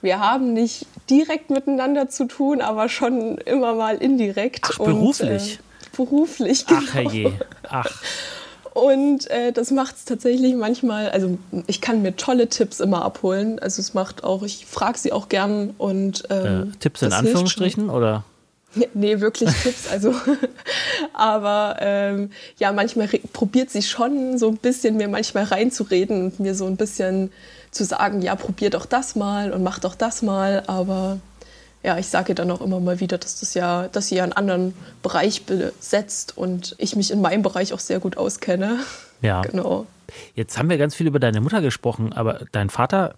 wir 0.00 0.20
haben 0.20 0.54
nicht 0.54 0.86
direkt 1.10 1.50
miteinander 1.50 2.08
zu 2.08 2.26
tun, 2.26 2.60
aber 2.60 2.88
schon 2.88 3.38
immer 3.38 3.74
mal 3.74 3.96
indirekt. 3.96 4.70
Ach, 4.72 4.78
beruflich? 4.78 5.58
Und, 5.58 5.86
äh, 5.86 5.96
beruflich, 5.96 6.66
genau. 6.66 6.80
Ach, 6.82 6.94
herrje. 6.94 7.32
Ach. 7.68 8.02
Und 8.72 9.30
äh, 9.30 9.52
das 9.52 9.70
macht 9.70 9.96
es 9.96 10.04
tatsächlich 10.04 10.54
manchmal, 10.54 11.08
also 11.08 11.38
ich 11.66 11.80
kann 11.80 12.02
mir 12.02 12.14
tolle 12.14 12.48
Tipps 12.48 12.80
immer 12.80 13.02
abholen. 13.02 13.58
Also 13.58 13.80
es 13.80 13.94
macht 13.94 14.22
auch, 14.22 14.42
ich 14.42 14.66
frage 14.66 14.98
sie 14.98 15.12
auch 15.12 15.30
gern 15.30 15.74
und 15.78 16.24
ähm, 16.28 16.72
äh, 16.74 16.76
Tipps 16.78 17.00
in 17.00 17.12
Anführungsstrichen 17.12 17.88
oder? 17.88 18.24
Nee, 18.94 19.20
wirklich 19.20 19.50
Tipps. 19.62 19.88
Also, 19.88 20.14
aber 21.12 21.76
ähm, 21.81 22.31
ja, 22.58 22.72
manchmal 22.72 23.08
probiert 23.32 23.70
sie 23.70 23.82
schon 23.82 24.39
so 24.39 24.48
ein 24.48 24.56
bisschen 24.56 24.96
mir 24.96 25.08
manchmal 25.08 25.44
reinzureden 25.44 26.24
und 26.27 26.41
mir 26.41 26.55
so 26.55 26.67
ein 26.67 26.77
bisschen 26.77 27.32
zu 27.70 27.84
sagen, 27.84 28.22
ja, 28.22 28.34
probier 28.36 28.70
doch 28.70 28.86
das 28.86 29.17
mal 29.17 29.53
und 29.53 29.62
mach 29.62 29.79
doch 29.79 29.94
das 29.94 30.22
mal. 30.22 30.62
Aber 30.67 31.19
ja, 31.82 31.98
ich 31.98 32.08
sage 32.08 32.34
dann 32.34 32.50
auch 32.50 32.60
immer 32.60 32.81
mal 32.81 33.00
wieder, 33.00 33.19
dass 33.19 33.41
das 33.41 33.55
ja, 33.55 33.89
dass 33.89 34.08
sie 34.08 34.17
ja 34.17 34.24
einen 34.24 34.32
anderen 34.32 34.74
Bereich 35.03 35.44
besetzt 35.44 36.36
und 36.36 36.74
ich 36.79 36.96
mich 36.96 37.10
in 37.10 37.20
meinem 37.20 37.43
Bereich 37.43 37.72
auch 37.72 37.81
sehr 37.81 38.00
gut 38.00 38.17
auskenne. 38.17 38.81
Ja. 39.22 39.43
Genau. 39.50 39.86
Jetzt 40.34 40.56
haben 40.56 40.70
wir 40.70 40.79
ganz 40.79 40.94
viel 40.94 41.08
über 41.08 41.19
deine 41.19 41.41
Mutter 41.41 41.60
gesprochen, 41.60 42.12
aber 42.12 42.43
dein 42.53 42.70
Vater 42.70 43.17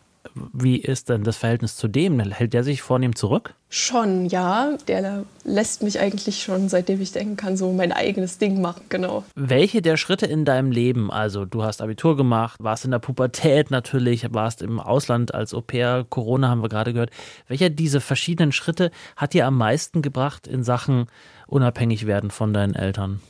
wie 0.53 0.77
ist 0.77 1.09
denn 1.09 1.25
das 1.25 1.37
Verhältnis 1.37 1.77
zu 1.77 1.89
dem? 1.89 2.21
Hält 2.21 2.53
der 2.53 2.65
sich 2.65 2.83
vornehm 2.83 3.15
zurück? 3.15 3.55
Schon, 3.71 4.27
ja. 4.27 4.77
Der 4.87 5.25
lässt 5.45 5.83
mich 5.83 6.01
eigentlich 6.01 6.43
schon, 6.43 6.69
seitdem 6.69 7.01
ich 7.01 7.13
denken 7.13 7.37
kann, 7.37 7.57
so 7.57 7.73
mein 7.73 7.93
eigenes 7.93 8.39
Ding 8.39 8.61
machen, 8.61 8.83
genau. 8.89 9.25
Welche 9.35 9.83
der 9.83 9.97
Schritte 9.97 10.27
in 10.27 10.45
deinem 10.45 10.71
Leben, 10.71 11.11
also 11.11 11.45
du 11.45 11.63
hast 11.63 11.83
Abitur 11.83 12.17
gemacht, 12.17 12.61
warst 12.63 12.85
in 12.85 12.91
der 12.91 12.99
Pubertät 12.99 13.71
natürlich, 13.71 14.27
warst 14.33 14.63
im 14.63 14.81
Ausland 14.81 15.35
als 15.35 15.55
Au 15.55 15.61
pair, 15.61 16.07
Corona 16.09 16.49
haben 16.49 16.63
wir 16.63 16.69
gerade 16.69 16.93
gehört. 16.93 17.11
Welcher 17.47 17.71
dieser 17.71 18.01
verschiedenen 18.01 18.53
Schritte 18.53 18.91
hat 19.17 19.35
dir 19.35 19.47
am 19.47 19.57
meisten 19.57 20.03
gebracht 20.03 20.47
in 20.47 20.65
Sachen 20.65 21.07
unabhängig 21.47 22.07
werden 22.07 22.31
von 22.31 22.53
deinen 22.53 22.75
Eltern? 22.75 23.21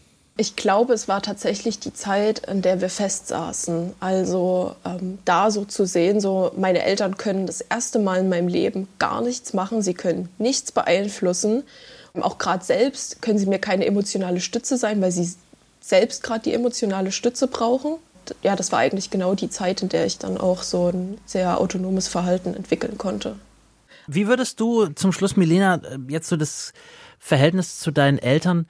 Ich 0.41 0.55
glaube, 0.55 0.95
es 0.95 1.09
war 1.09 1.21
tatsächlich 1.21 1.81
die 1.81 1.93
Zeit, 1.93 2.47
in 2.47 2.63
der 2.63 2.81
wir 2.81 2.91
festsaßen. 2.91 3.93
Also 3.99 4.77
ähm, 4.85 5.19
da 5.25 5.51
so 5.51 5.65
zu 5.65 5.85
sehen, 5.85 6.21
so 6.21 6.53
meine 6.57 6.85
Eltern 6.85 7.17
können 7.17 7.47
das 7.47 7.61
erste 7.61 7.99
Mal 7.99 8.21
in 8.21 8.29
meinem 8.29 8.47
Leben 8.47 8.87
gar 9.01 9.21
nichts 9.21 9.53
machen, 9.53 9.83
sie 9.83 9.95
können 9.95 10.29
nichts 10.39 10.71
beeinflussen. 10.71 11.65
Auch 12.15 12.39
gerade 12.39 12.65
selbst 12.65 13.21
können 13.21 13.39
sie 13.41 13.47
mir 13.47 13.59
keine 13.59 13.85
emotionale 13.85 14.41
Stütze 14.41 14.77
sein, 14.77 15.03
weil 15.03 15.11
sie 15.11 15.29
selbst 15.81 16.23
gerade 16.23 16.45
die 16.45 16.55
emotionale 16.55 17.11
Stütze 17.11 17.49
brauchen. 17.49 17.97
Ja, 18.43 18.55
das 18.55 18.71
war 18.71 18.79
eigentlich 18.79 19.11
genau 19.11 19.35
die 19.35 19.51
Zeit, 19.51 19.83
in 19.83 19.89
der 19.89 20.07
ich 20.07 20.19
dann 20.19 20.39
auch 20.39 20.63
so 20.63 20.91
ein 20.91 21.19
sehr 21.27 21.61
autonomes 21.61 22.07
Verhalten 22.07 22.55
entwickeln 22.55 22.97
konnte. 22.97 23.35
Wie 24.07 24.29
würdest 24.29 24.61
du 24.61 24.87
zum 24.87 25.11
Schluss, 25.11 25.37
Milena, 25.37 25.81
jetzt 26.09 26.29
so 26.29 26.37
das 26.37 26.73
Verhältnis 27.19 27.81
zu 27.81 27.91
deinen 27.91 28.19
Eltern 28.19 28.67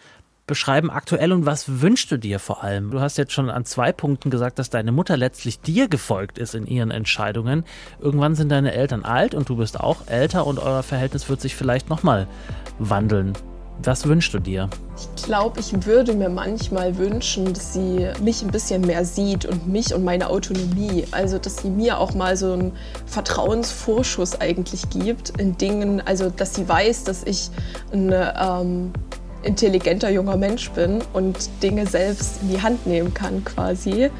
beschreiben 0.48 0.90
aktuell 0.90 1.32
und 1.32 1.46
was 1.46 1.80
wünschst 1.80 2.10
du 2.10 2.16
dir 2.16 2.40
vor 2.40 2.64
allem? 2.64 2.90
Du 2.90 3.00
hast 3.00 3.16
jetzt 3.18 3.32
schon 3.32 3.50
an 3.50 3.64
zwei 3.64 3.92
Punkten 3.92 4.30
gesagt, 4.30 4.58
dass 4.58 4.70
deine 4.70 4.90
Mutter 4.90 5.16
letztlich 5.16 5.60
dir 5.60 5.86
gefolgt 5.86 6.38
ist 6.38 6.56
in 6.56 6.66
ihren 6.66 6.90
Entscheidungen. 6.90 7.64
Irgendwann 8.00 8.34
sind 8.34 8.50
deine 8.50 8.72
Eltern 8.72 9.04
alt 9.04 9.34
und 9.34 9.48
du 9.48 9.56
bist 9.56 9.78
auch 9.78 10.08
älter 10.08 10.44
und 10.46 10.58
euer 10.58 10.82
Verhältnis 10.82 11.28
wird 11.28 11.40
sich 11.40 11.54
vielleicht 11.54 11.88
nochmal 11.88 12.26
wandeln. 12.80 13.34
Was 13.82 14.06
wünschst 14.06 14.34
du 14.34 14.40
dir? 14.40 14.68
Ich 15.16 15.22
glaube, 15.24 15.60
ich 15.60 15.86
würde 15.86 16.12
mir 16.12 16.28
manchmal 16.28 16.98
wünschen, 16.98 17.52
dass 17.52 17.74
sie 17.74 18.08
mich 18.20 18.42
ein 18.42 18.50
bisschen 18.50 18.80
mehr 18.80 19.04
sieht 19.04 19.44
und 19.44 19.68
mich 19.68 19.94
und 19.94 20.02
meine 20.02 20.28
Autonomie. 20.30 21.04
Also, 21.12 21.38
dass 21.38 21.58
sie 21.58 21.70
mir 21.70 21.98
auch 21.98 22.12
mal 22.14 22.36
so 22.36 22.52
einen 22.52 22.72
Vertrauensvorschuss 23.06 24.40
eigentlich 24.40 24.90
gibt 24.90 25.30
in 25.38 25.56
Dingen, 25.56 26.02
also 26.04 26.28
dass 26.28 26.54
sie 26.54 26.68
weiß, 26.68 27.04
dass 27.04 27.22
ich 27.22 27.50
ein 27.92 28.12
ähm, 28.12 28.92
intelligenter 29.42 30.10
junger 30.10 30.36
Mensch 30.36 30.70
bin 30.70 31.00
und 31.12 31.48
Dinge 31.62 31.86
selbst 31.86 32.42
in 32.42 32.48
die 32.50 32.62
Hand 32.62 32.86
nehmen 32.86 33.14
kann 33.14 33.44
quasi 33.44 34.10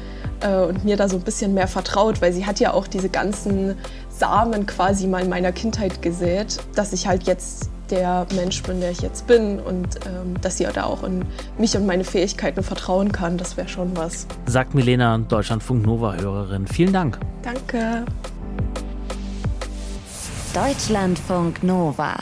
äh, 0.41 0.55
und 0.61 0.85
mir 0.85 0.97
da 0.97 1.09
so 1.09 1.17
ein 1.17 1.23
bisschen 1.23 1.53
mehr 1.53 1.67
vertraut, 1.67 2.21
weil 2.21 2.33
sie 2.33 2.45
hat 2.45 2.59
ja 2.59 2.73
auch 2.73 2.87
diese 2.87 3.09
ganzen 3.09 3.75
Samen 4.09 4.65
quasi 4.65 5.07
mal 5.07 5.23
in 5.23 5.29
meiner 5.29 5.51
Kindheit 5.51 6.01
gesät, 6.01 6.57
dass 6.75 6.93
ich 6.93 7.07
halt 7.07 7.23
jetzt 7.23 7.69
der 7.89 8.27
Mensch 8.35 8.61
bin, 8.63 8.81
der 8.81 8.91
ich 8.91 9.01
jetzt 9.01 9.25
bin 9.27 9.59
und 9.59 9.95
ähm, 10.05 10.39
dass 10.41 10.57
sie 10.57 10.67
da 10.71 10.83
auch 10.83 11.03
in 11.03 11.25
mich 11.57 11.75
und 11.75 11.85
meine 11.85 12.03
Fähigkeiten 12.03 12.63
vertrauen 12.63 13.11
kann, 13.11 13.37
das 13.37 13.57
wäre 13.57 13.67
schon 13.67 13.97
was. 13.97 14.27
Sagt 14.45 14.75
Milena, 14.75 15.17
Deutschlandfunk 15.17 15.85
Nova-Hörerin. 15.85 16.67
Vielen 16.67 16.93
Dank. 16.93 17.19
Danke. 17.41 18.05
Deutschlandfunk 20.53 21.63
Nova. 21.63 22.15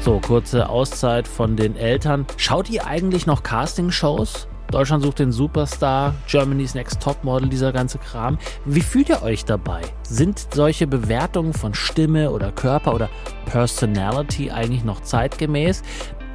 So, 0.00 0.20
kurze 0.20 0.68
Auszeit 0.68 1.26
von 1.26 1.56
den 1.56 1.76
Eltern. 1.76 2.24
Schaut 2.36 2.70
ihr 2.70 2.86
eigentlich 2.86 3.26
noch 3.26 3.42
Castingshows? 3.42 4.46
Deutschland 4.70 5.02
sucht 5.02 5.18
den 5.18 5.32
Superstar, 5.32 6.14
Germany's 6.26 6.74
Next 6.74 7.02
Topmodel, 7.02 7.48
dieser 7.48 7.72
ganze 7.72 7.98
Kram. 7.98 8.38
Wie 8.64 8.80
fühlt 8.80 9.08
ihr 9.08 9.22
euch 9.22 9.44
dabei? 9.44 9.80
Sind 10.02 10.46
solche 10.52 10.86
Bewertungen 10.86 11.52
von 11.52 11.74
Stimme 11.74 12.30
oder 12.30 12.52
Körper 12.52 12.94
oder 12.94 13.08
Personality 13.46 14.50
eigentlich 14.50 14.84
noch 14.84 15.00
zeitgemäß? 15.00 15.82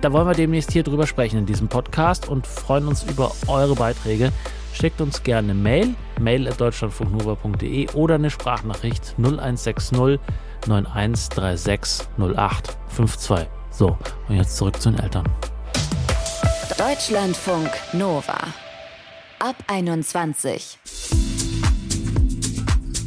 Da 0.01 0.12
wollen 0.12 0.27
wir 0.27 0.36
demnächst 0.36 0.72
hier 0.72 0.84
drüber 0.84 1.08
sprechen 1.08 1.39
in 1.39 1.46
diesem 1.46 1.67
Podcast 1.67 2.27
und 2.27 2.46
freuen 2.46 2.88
uns 2.88 3.03
über 3.03 3.32
eure 3.48 3.75
Beiträge. 3.75 4.32
Schickt 4.74 5.00
uns 5.01 5.24
gerne 5.24 5.51
eine 5.51 5.62
Mail, 5.62 5.96
mail 6.20 6.48
at 6.48 6.60
deutschlandfunknova.de 6.60 7.92
oder 7.92 8.15
eine 8.15 8.30
Sprachnachricht 8.30 9.13
0160 9.18 10.20
9136 10.68 12.08
0852. 12.18 13.48
So, 13.70 13.98
und 14.27 14.36
jetzt 14.36 14.58
zurück 14.58 14.82
zu 14.82 14.92
den 14.92 15.00
Eltern. 15.00 15.25
Deutschlandfunk 16.77 17.70
Nova. 17.94 18.38
Ab 19.39 19.56
21. 19.68 20.80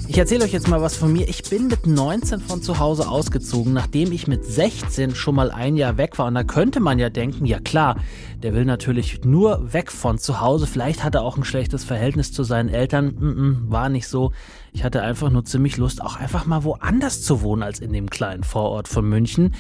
Ich 0.09 0.19
erzähle 0.19 0.45
euch 0.45 0.53
jetzt 0.53 0.69
mal 0.69 0.81
was 0.81 0.97
von 0.97 1.13
mir. 1.13 1.29
Ich 1.29 1.43
bin 1.43 1.67
mit 1.67 1.87
19 1.87 2.41
von 2.41 2.63
zu 2.63 2.79
Hause 2.79 3.09
ausgezogen, 3.09 3.73
nachdem 3.73 4.13
ich 4.13 4.29
mit 4.29 4.45
16 4.45 5.15
schon 5.15 5.35
mal 5.35 5.51
ein 5.51 5.77
Jahr 5.77 5.97
weg 5.99 6.17
war. 6.19 6.27
Und 6.27 6.35
da 6.35 6.45
könnte 6.45 6.79
man 6.79 7.01
ja 7.01 7.11
denken, 7.11 7.45
ja 7.45 7.59
klar, 7.59 7.97
der 8.43 8.55
will 8.55 8.65
natürlich 8.65 9.25
nur 9.25 9.73
weg 9.73 9.91
von 9.91 10.19
zu 10.19 10.41
Hause. 10.41 10.69
Vielleicht 10.69 11.03
hat 11.03 11.17
er 11.17 11.23
auch 11.23 11.37
ein 11.37 11.45
schlechtes 11.45 11.83
Verhältnis 11.85 12.33
zu 12.33 12.45
seinen 12.45 12.69
Eltern. 12.69 13.07
Mm 13.07 13.25
-mm, 13.25 13.71
war 13.71 13.89
nicht 13.89 14.07
so. 14.07 14.33
Ich 14.73 14.85
hatte 14.85 15.03
einfach 15.03 15.31
nur 15.31 15.45
ziemlich 15.45 15.77
Lust, 15.77 16.01
auch 16.01 16.17
einfach 16.17 16.47
mal 16.47 16.63
woanders 16.63 17.23
zu 17.23 17.43
wohnen 17.43 17.65
als 17.65 17.81
in 17.81 17.93
dem 17.93 18.09
kleinen 18.09 18.45
Vorort 18.45 18.87
von 18.87 19.09
München. 19.09 19.55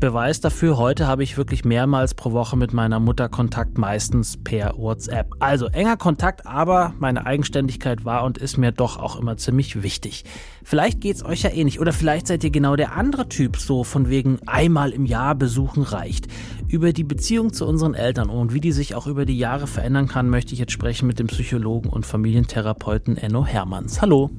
Beweis 0.00 0.40
dafür, 0.40 0.78
heute 0.78 1.06
habe 1.06 1.22
ich 1.22 1.36
wirklich 1.36 1.66
mehrmals 1.66 2.14
pro 2.14 2.32
Woche 2.32 2.56
mit 2.56 2.72
meiner 2.72 2.98
Mutter 2.98 3.28
Kontakt, 3.28 3.76
meistens 3.76 4.38
per 4.42 4.78
WhatsApp. 4.78 5.34
Also 5.40 5.66
enger 5.66 5.98
Kontakt, 5.98 6.46
aber 6.46 6.94
meine 6.98 7.26
Eigenständigkeit 7.26 8.06
war 8.06 8.24
und 8.24 8.38
ist 8.38 8.56
mir 8.56 8.72
doch 8.72 8.98
auch 8.98 9.20
immer 9.20 9.36
ziemlich 9.36 9.82
wichtig. 9.82 10.24
Vielleicht 10.64 11.02
geht 11.02 11.16
es 11.16 11.24
euch 11.24 11.42
ja 11.42 11.50
ähnlich 11.50 11.80
oder 11.80 11.92
vielleicht 11.92 12.28
seid 12.28 12.42
ihr 12.42 12.50
genau 12.50 12.76
der 12.76 12.96
andere 12.96 13.28
Typ, 13.28 13.58
so 13.58 13.84
von 13.84 14.08
wegen 14.08 14.38
einmal 14.46 14.92
im 14.92 15.04
Jahr 15.04 15.34
besuchen 15.34 15.82
reicht. 15.82 16.28
Über 16.66 16.94
die 16.94 17.04
Beziehung 17.04 17.52
zu 17.52 17.66
unseren 17.66 17.92
Eltern 17.92 18.30
und 18.30 18.54
wie 18.54 18.60
die 18.60 18.72
sich 18.72 18.94
auch 18.94 19.06
über 19.06 19.26
die 19.26 19.36
Jahre 19.36 19.66
verändern 19.66 20.08
kann, 20.08 20.30
möchte 20.30 20.54
ich 20.54 20.60
jetzt 20.60 20.72
sprechen 20.72 21.08
mit 21.08 21.18
dem 21.18 21.26
Psychologen 21.26 21.90
und 21.90 22.06
Familientherapeuten 22.06 23.18
Enno 23.18 23.44
Hermanns. 23.44 24.00
Hallo. 24.00 24.30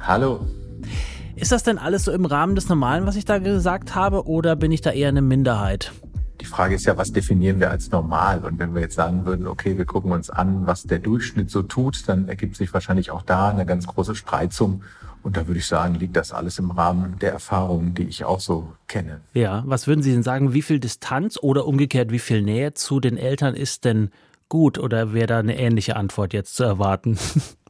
Hallo. 0.00 0.40
Ist 1.34 1.50
das 1.50 1.62
denn 1.62 1.78
alles 1.78 2.04
so 2.04 2.12
im 2.12 2.26
Rahmen 2.26 2.54
des 2.54 2.68
Normalen, 2.68 3.06
was 3.06 3.16
ich 3.16 3.24
da 3.24 3.38
gesagt 3.38 3.94
habe, 3.94 4.26
oder 4.26 4.54
bin 4.54 4.70
ich 4.70 4.82
da 4.82 4.90
eher 4.90 5.08
eine 5.08 5.22
Minderheit? 5.22 5.92
Die 6.40 6.44
Frage 6.44 6.74
ist 6.74 6.86
ja, 6.86 6.96
was 6.96 7.12
definieren 7.12 7.60
wir 7.60 7.70
als 7.70 7.90
normal? 7.90 8.44
Und 8.44 8.58
wenn 8.58 8.74
wir 8.74 8.82
jetzt 8.82 8.96
sagen 8.96 9.24
würden, 9.24 9.46
okay, 9.46 9.78
wir 9.78 9.84
gucken 9.84 10.12
uns 10.12 10.28
an, 10.28 10.66
was 10.66 10.82
der 10.82 10.98
Durchschnitt 10.98 11.50
so 11.50 11.62
tut, 11.62 12.08
dann 12.08 12.28
ergibt 12.28 12.56
sich 12.56 12.74
wahrscheinlich 12.74 13.10
auch 13.10 13.22
da 13.22 13.48
eine 13.48 13.64
ganz 13.64 13.86
große 13.86 14.14
Spreizung. 14.14 14.82
Und 15.22 15.36
da 15.36 15.46
würde 15.46 15.60
ich 15.60 15.66
sagen, 15.66 15.94
liegt 15.94 16.16
das 16.16 16.32
alles 16.32 16.58
im 16.58 16.72
Rahmen 16.72 17.16
der 17.20 17.32
Erfahrungen, 17.32 17.94
die 17.94 18.04
ich 18.04 18.24
auch 18.24 18.40
so 18.40 18.72
kenne. 18.88 19.20
Ja, 19.34 19.62
was 19.66 19.86
würden 19.86 20.02
Sie 20.02 20.12
denn 20.12 20.24
sagen, 20.24 20.52
wie 20.52 20.62
viel 20.62 20.80
Distanz 20.80 21.38
oder 21.40 21.66
umgekehrt, 21.66 22.10
wie 22.10 22.18
viel 22.18 22.42
Nähe 22.42 22.74
zu 22.74 22.98
den 22.98 23.16
Eltern 23.16 23.54
ist 23.54 23.84
denn 23.84 24.10
gut? 24.48 24.78
Oder 24.78 25.12
wäre 25.12 25.28
da 25.28 25.38
eine 25.38 25.56
ähnliche 25.56 25.94
Antwort 25.94 26.32
jetzt 26.32 26.56
zu 26.56 26.64
erwarten? 26.64 27.18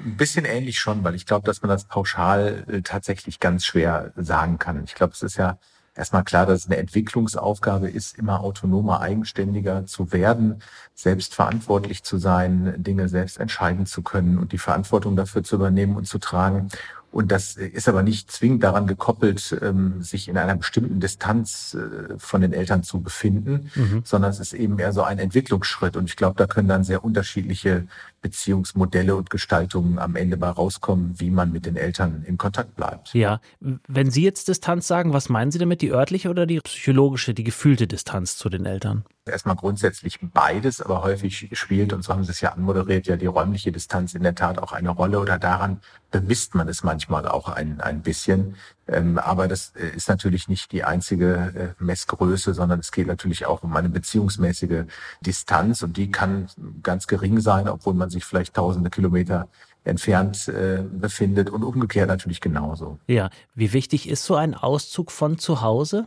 Ein 0.00 0.16
bisschen 0.16 0.44
ähnlich 0.44 0.78
schon, 0.78 1.02
weil 1.04 1.14
ich 1.14 1.26
glaube, 1.26 1.46
dass 1.46 1.62
man 1.62 1.70
das 1.70 1.84
pauschal 1.84 2.64
äh, 2.68 2.82
tatsächlich 2.82 3.40
ganz 3.40 3.64
schwer 3.64 4.12
sagen 4.16 4.58
kann. 4.58 4.84
Ich 4.84 4.94
glaube, 4.94 5.12
es 5.12 5.22
ist 5.22 5.36
ja 5.36 5.58
erstmal 5.98 6.24
klar, 6.24 6.46
dass 6.46 6.60
es 6.60 6.66
eine 6.66 6.76
Entwicklungsaufgabe 6.76 7.90
ist, 7.90 8.16
immer 8.16 8.40
autonomer, 8.40 9.00
eigenständiger 9.00 9.84
zu 9.84 10.12
werden, 10.12 10.62
selbst 10.94 11.34
verantwortlich 11.34 12.04
zu 12.04 12.18
sein, 12.18 12.74
Dinge 12.78 13.08
selbst 13.08 13.38
entscheiden 13.38 13.84
zu 13.84 14.02
können 14.02 14.38
und 14.38 14.52
die 14.52 14.58
Verantwortung 14.58 15.16
dafür 15.16 15.42
zu 15.42 15.56
übernehmen 15.56 15.96
und 15.96 16.06
zu 16.06 16.18
tragen. 16.18 16.68
Und 17.10 17.32
das 17.32 17.56
ist 17.56 17.88
aber 17.88 18.02
nicht 18.02 18.30
zwingend 18.30 18.62
daran 18.62 18.86
gekoppelt, 18.86 19.58
ähm, 19.62 20.02
sich 20.02 20.28
in 20.28 20.36
einer 20.36 20.54
bestimmten 20.54 21.00
Distanz 21.00 21.74
äh, 21.74 22.18
von 22.18 22.42
den 22.42 22.52
Eltern 22.52 22.82
zu 22.82 23.00
befinden, 23.00 23.70
mhm. 23.74 24.02
sondern 24.04 24.30
es 24.30 24.40
ist 24.40 24.52
eben 24.52 24.78
eher 24.78 24.92
so 24.92 25.02
ein 25.02 25.18
Entwicklungsschritt. 25.18 25.96
Und 25.96 26.04
ich 26.10 26.16
glaube, 26.16 26.36
da 26.36 26.46
können 26.46 26.68
dann 26.68 26.84
sehr 26.84 27.02
unterschiedliche 27.02 27.86
Beziehungsmodelle 28.20 29.14
und 29.14 29.30
Gestaltungen 29.30 29.98
am 29.98 30.16
Ende 30.16 30.36
bei 30.36 30.48
rauskommen, 30.48 31.18
wie 31.18 31.30
man 31.30 31.52
mit 31.52 31.66
den 31.66 31.76
Eltern 31.76 32.24
in 32.26 32.38
Kontakt 32.38 32.74
bleibt. 32.74 33.14
Ja, 33.14 33.40
wenn 33.60 34.10
Sie 34.10 34.22
jetzt 34.22 34.48
Distanz 34.48 34.86
sagen, 34.86 35.12
was 35.12 35.28
meinen 35.28 35.50
Sie 35.50 35.58
damit, 35.58 35.82
die 35.82 35.92
örtliche 35.92 36.30
oder 36.30 36.46
die 36.46 36.60
psychologische, 36.60 37.34
die 37.34 37.44
gefühlte 37.44 37.86
Distanz 37.86 38.36
zu 38.36 38.48
den 38.48 38.66
Eltern? 38.66 39.04
Erstmal 39.24 39.56
grundsätzlich 39.56 40.18
beides, 40.20 40.80
aber 40.80 41.02
häufig 41.02 41.50
spielt, 41.52 41.92
und 41.92 42.02
so 42.02 42.12
haben 42.12 42.24
Sie 42.24 42.30
es 42.30 42.40
ja 42.40 42.52
anmoderiert, 42.52 43.06
ja 43.06 43.16
die 43.16 43.26
räumliche 43.26 43.72
Distanz 43.72 44.14
in 44.14 44.22
der 44.22 44.34
Tat 44.34 44.58
auch 44.58 44.72
eine 44.72 44.90
Rolle 44.90 45.20
oder 45.20 45.38
daran 45.38 45.80
bemisst 46.10 46.54
man 46.54 46.68
es 46.68 46.82
manchmal 46.82 47.28
auch 47.28 47.48
ein, 47.48 47.80
ein 47.80 48.02
bisschen. 48.02 48.56
Ähm, 48.88 49.18
aber 49.18 49.48
das 49.48 49.72
äh, 49.76 49.88
ist 49.94 50.08
natürlich 50.08 50.48
nicht 50.48 50.72
die 50.72 50.84
einzige 50.84 51.74
äh, 51.78 51.82
Messgröße, 51.82 52.54
sondern 52.54 52.80
es 52.80 52.90
geht 52.90 53.06
natürlich 53.06 53.46
auch 53.46 53.62
um 53.62 53.76
eine 53.76 53.88
beziehungsmäßige 53.88 54.84
Distanz 55.20 55.82
und 55.82 55.96
die 55.96 56.10
kann 56.10 56.48
ganz 56.82 57.06
gering 57.06 57.40
sein, 57.40 57.68
obwohl 57.68 57.94
man 57.94 58.10
sich 58.10 58.24
vielleicht 58.24 58.54
tausende 58.54 58.90
Kilometer 58.90 59.48
entfernt 59.84 60.48
äh, 60.48 60.82
befindet 60.82 61.50
und 61.50 61.62
umgekehrt 61.62 62.08
natürlich 62.08 62.40
genauso. 62.40 62.98
Ja, 63.06 63.30
wie 63.54 63.72
wichtig 63.72 64.08
ist 64.08 64.24
so 64.24 64.34
ein 64.34 64.54
Auszug 64.54 65.10
von 65.10 65.38
zu 65.38 65.60
Hause? 65.60 66.06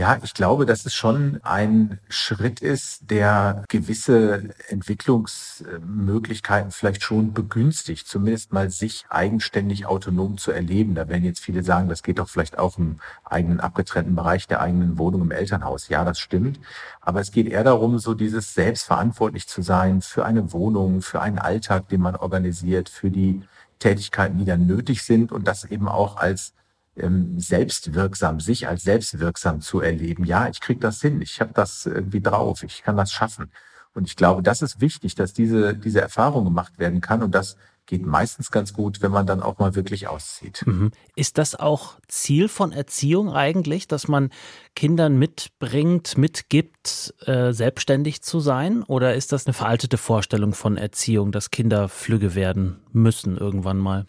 Ja, 0.00 0.18
ich 0.22 0.32
glaube, 0.32 0.64
dass 0.64 0.86
es 0.86 0.94
schon 0.94 1.40
ein 1.42 1.98
Schritt 2.08 2.60
ist, 2.60 3.10
der 3.10 3.66
gewisse 3.68 4.48
Entwicklungsmöglichkeiten 4.68 6.70
vielleicht 6.70 7.02
schon 7.02 7.34
begünstigt, 7.34 8.08
zumindest 8.08 8.50
mal 8.50 8.70
sich 8.70 9.04
eigenständig 9.10 9.84
autonom 9.84 10.38
zu 10.38 10.52
erleben. 10.52 10.94
Da 10.94 11.10
werden 11.10 11.24
jetzt 11.24 11.40
viele 11.40 11.62
sagen, 11.62 11.90
das 11.90 12.02
geht 12.02 12.18
doch 12.18 12.30
vielleicht 12.30 12.58
auch 12.58 12.78
im 12.78 12.98
eigenen 13.26 13.60
abgetrennten 13.60 14.14
Bereich 14.14 14.48
der 14.48 14.62
eigenen 14.62 14.96
Wohnung 14.96 15.20
im 15.20 15.32
Elternhaus. 15.32 15.90
Ja, 15.90 16.02
das 16.02 16.18
stimmt. 16.18 16.60
Aber 17.02 17.20
es 17.20 17.30
geht 17.30 17.46
eher 17.46 17.64
darum, 17.64 17.98
so 17.98 18.14
dieses 18.14 18.54
selbstverantwortlich 18.54 19.48
zu 19.48 19.60
sein 19.60 20.00
für 20.00 20.24
eine 20.24 20.54
Wohnung, 20.54 21.02
für 21.02 21.20
einen 21.20 21.38
Alltag, 21.38 21.90
den 21.90 22.00
man 22.00 22.16
organisiert, 22.16 22.88
für 22.88 23.10
die 23.10 23.42
Tätigkeiten, 23.80 24.38
die 24.38 24.46
dann 24.46 24.66
nötig 24.66 25.02
sind 25.02 25.30
und 25.30 25.46
das 25.46 25.64
eben 25.64 25.88
auch 25.88 26.16
als 26.16 26.54
ähm, 27.00 27.38
selbstwirksam, 27.38 28.40
sich 28.40 28.68
als 28.68 28.82
selbstwirksam 28.82 29.60
zu 29.60 29.80
erleben. 29.80 30.24
Ja, 30.24 30.48
ich 30.48 30.60
kriege 30.60 30.80
das 30.80 31.00
hin, 31.00 31.20
ich 31.20 31.40
habe 31.40 31.52
das 31.54 31.86
irgendwie 31.86 32.20
drauf, 32.20 32.62
ich 32.62 32.82
kann 32.82 32.96
das 32.96 33.12
schaffen. 33.12 33.50
Und 33.92 34.06
ich 34.06 34.16
glaube, 34.16 34.42
das 34.42 34.62
ist 34.62 34.80
wichtig, 34.80 35.14
dass 35.14 35.32
diese, 35.32 35.74
diese 35.74 36.00
Erfahrung 36.00 36.44
gemacht 36.44 36.78
werden 36.78 37.00
kann. 37.00 37.22
Und 37.22 37.34
das 37.34 37.56
geht 37.86 38.06
meistens 38.06 38.52
ganz 38.52 38.72
gut, 38.72 39.02
wenn 39.02 39.10
man 39.10 39.26
dann 39.26 39.42
auch 39.42 39.58
mal 39.58 39.74
wirklich 39.74 40.06
auszieht. 40.06 40.62
Mhm. 40.64 40.92
Ist 41.16 41.38
das 41.38 41.56
auch 41.56 41.98
Ziel 42.06 42.48
von 42.48 42.70
Erziehung 42.70 43.32
eigentlich, 43.32 43.88
dass 43.88 44.06
man 44.06 44.30
Kindern 44.76 45.18
mitbringt, 45.18 46.16
mitgibt, 46.16 47.14
äh, 47.26 47.52
selbstständig 47.52 48.22
zu 48.22 48.38
sein? 48.38 48.84
Oder 48.84 49.16
ist 49.16 49.32
das 49.32 49.46
eine 49.46 49.54
veraltete 49.54 49.98
Vorstellung 49.98 50.54
von 50.54 50.76
Erziehung, 50.76 51.32
dass 51.32 51.50
Kinder 51.50 51.88
flügge 51.88 52.36
werden 52.36 52.80
müssen 52.92 53.36
irgendwann 53.36 53.78
mal? 53.78 54.06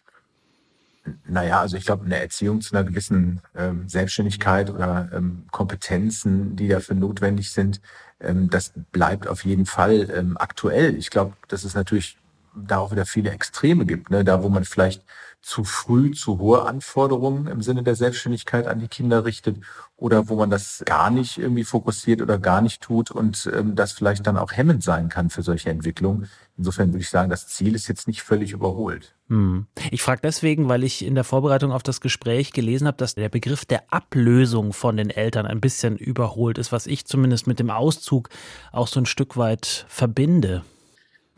Naja, 1.25 1.60
also 1.60 1.77
ich 1.77 1.86
glaube, 1.86 2.05
eine 2.05 2.20
Erziehung 2.20 2.62
zu 2.62 2.75
einer 2.75 2.88
gewissen 2.88 3.41
ähm, 3.55 3.89
Selbstständigkeit 3.89 4.70
oder 4.70 5.10
ähm, 5.13 5.46
Kompetenzen, 5.51 6.55
die 6.55 6.67
dafür 6.67 6.96
notwendig 6.96 7.51
sind, 7.51 7.81
ähm, 8.20 8.50
das 8.50 8.74
bleibt 8.91 9.27
auf 9.27 9.43
jeden 9.43 9.65
Fall 9.65 10.10
ähm, 10.15 10.38
aktuell. 10.38 10.96
Ich 10.96 11.10
glaube, 11.10 11.34
dass 11.48 11.63
es 11.63 11.74
natürlich 11.74 12.17
da 12.55 12.77
auch 12.77 12.91
wieder 12.91 13.05
viele 13.05 13.31
Extreme 13.31 13.86
gibt, 13.86 14.12
ne? 14.12 14.24
da 14.24 14.43
wo 14.43 14.50
man 14.50 14.65
vielleicht 14.65 15.03
zu 15.41 15.63
früh 15.63 16.12
zu 16.12 16.38
hohe 16.38 16.65
Anforderungen 16.65 17.48
im 17.48 17.62
Sinne 17.62 17.81
der 17.81 17.96
Selbstständigkeit 17.96 18.67
an 18.67 18.79
die 18.79 18.88
Kinder 18.88 19.25
richtet 19.25 19.58
oder 19.98 20.29
wo 20.29 20.36
man 20.36 20.50
das 20.50 20.84
gar 20.86 21.10
nicht 21.10 21.39
irgendwie 21.39 21.63
fokussiert 21.63 22.22
oder 22.22 22.38
gar 22.38 22.62
nicht 22.62 22.81
tut 22.81 23.10
und 23.10 23.50
ähm, 23.53 23.75
das 23.75 23.93
vielleicht 23.93 24.27
dann 24.27 24.38
auch 24.38 24.51
hemmend 24.51 24.84
sein 24.84 25.10
kann 25.10 25.29
für 25.29 25.41
solche 25.41 25.70
Entwicklungen. 25.70 26.29
Insofern 26.58 26.89
würde 26.89 27.01
ich 27.01 27.10
sagen, 27.10 27.29
das 27.29 27.48
Ziel 27.48 27.74
ist 27.74 27.88
jetzt 27.88 28.08
nicht 28.08 28.22
völlig 28.22 28.51
überholt. 28.51 29.15
Hm. 29.31 29.65
Ich 29.91 30.01
frage 30.01 30.19
deswegen, 30.21 30.67
weil 30.67 30.83
ich 30.83 31.05
in 31.05 31.15
der 31.15 31.23
Vorbereitung 31.23 31.71
auf 31.71 31.83
das 31.83 32.01
Gespräch 32.01 32.51
gelesen 32.51 32.85
habe, 32.85 32.97
dass 32.97 33.15
der 33.15 33.29
Begriff 33.29 33.63
der 33.63 33.83
Ablösung 33.89 34.73
von 34.73 34.97
den 34.97 35.09
Eltern 35.09 35.45
ein 35.45 35.61
bisschen 35.61 35.95
überholt 35.95 36.57
ist, 36.57 36.73
was 36.73 36.85
ich 36.85 37.05
zumindest 37.05 37.47
mit 37.47 37.57
dem 37.57 37.69
Auszug 37.69 38.27
auch 38.73 38.89
so 38.89 39.00
ein 39.00 39.05
Stück 39.05 39.38
weit 39.38 39.85
verbinde. 39.88 40.65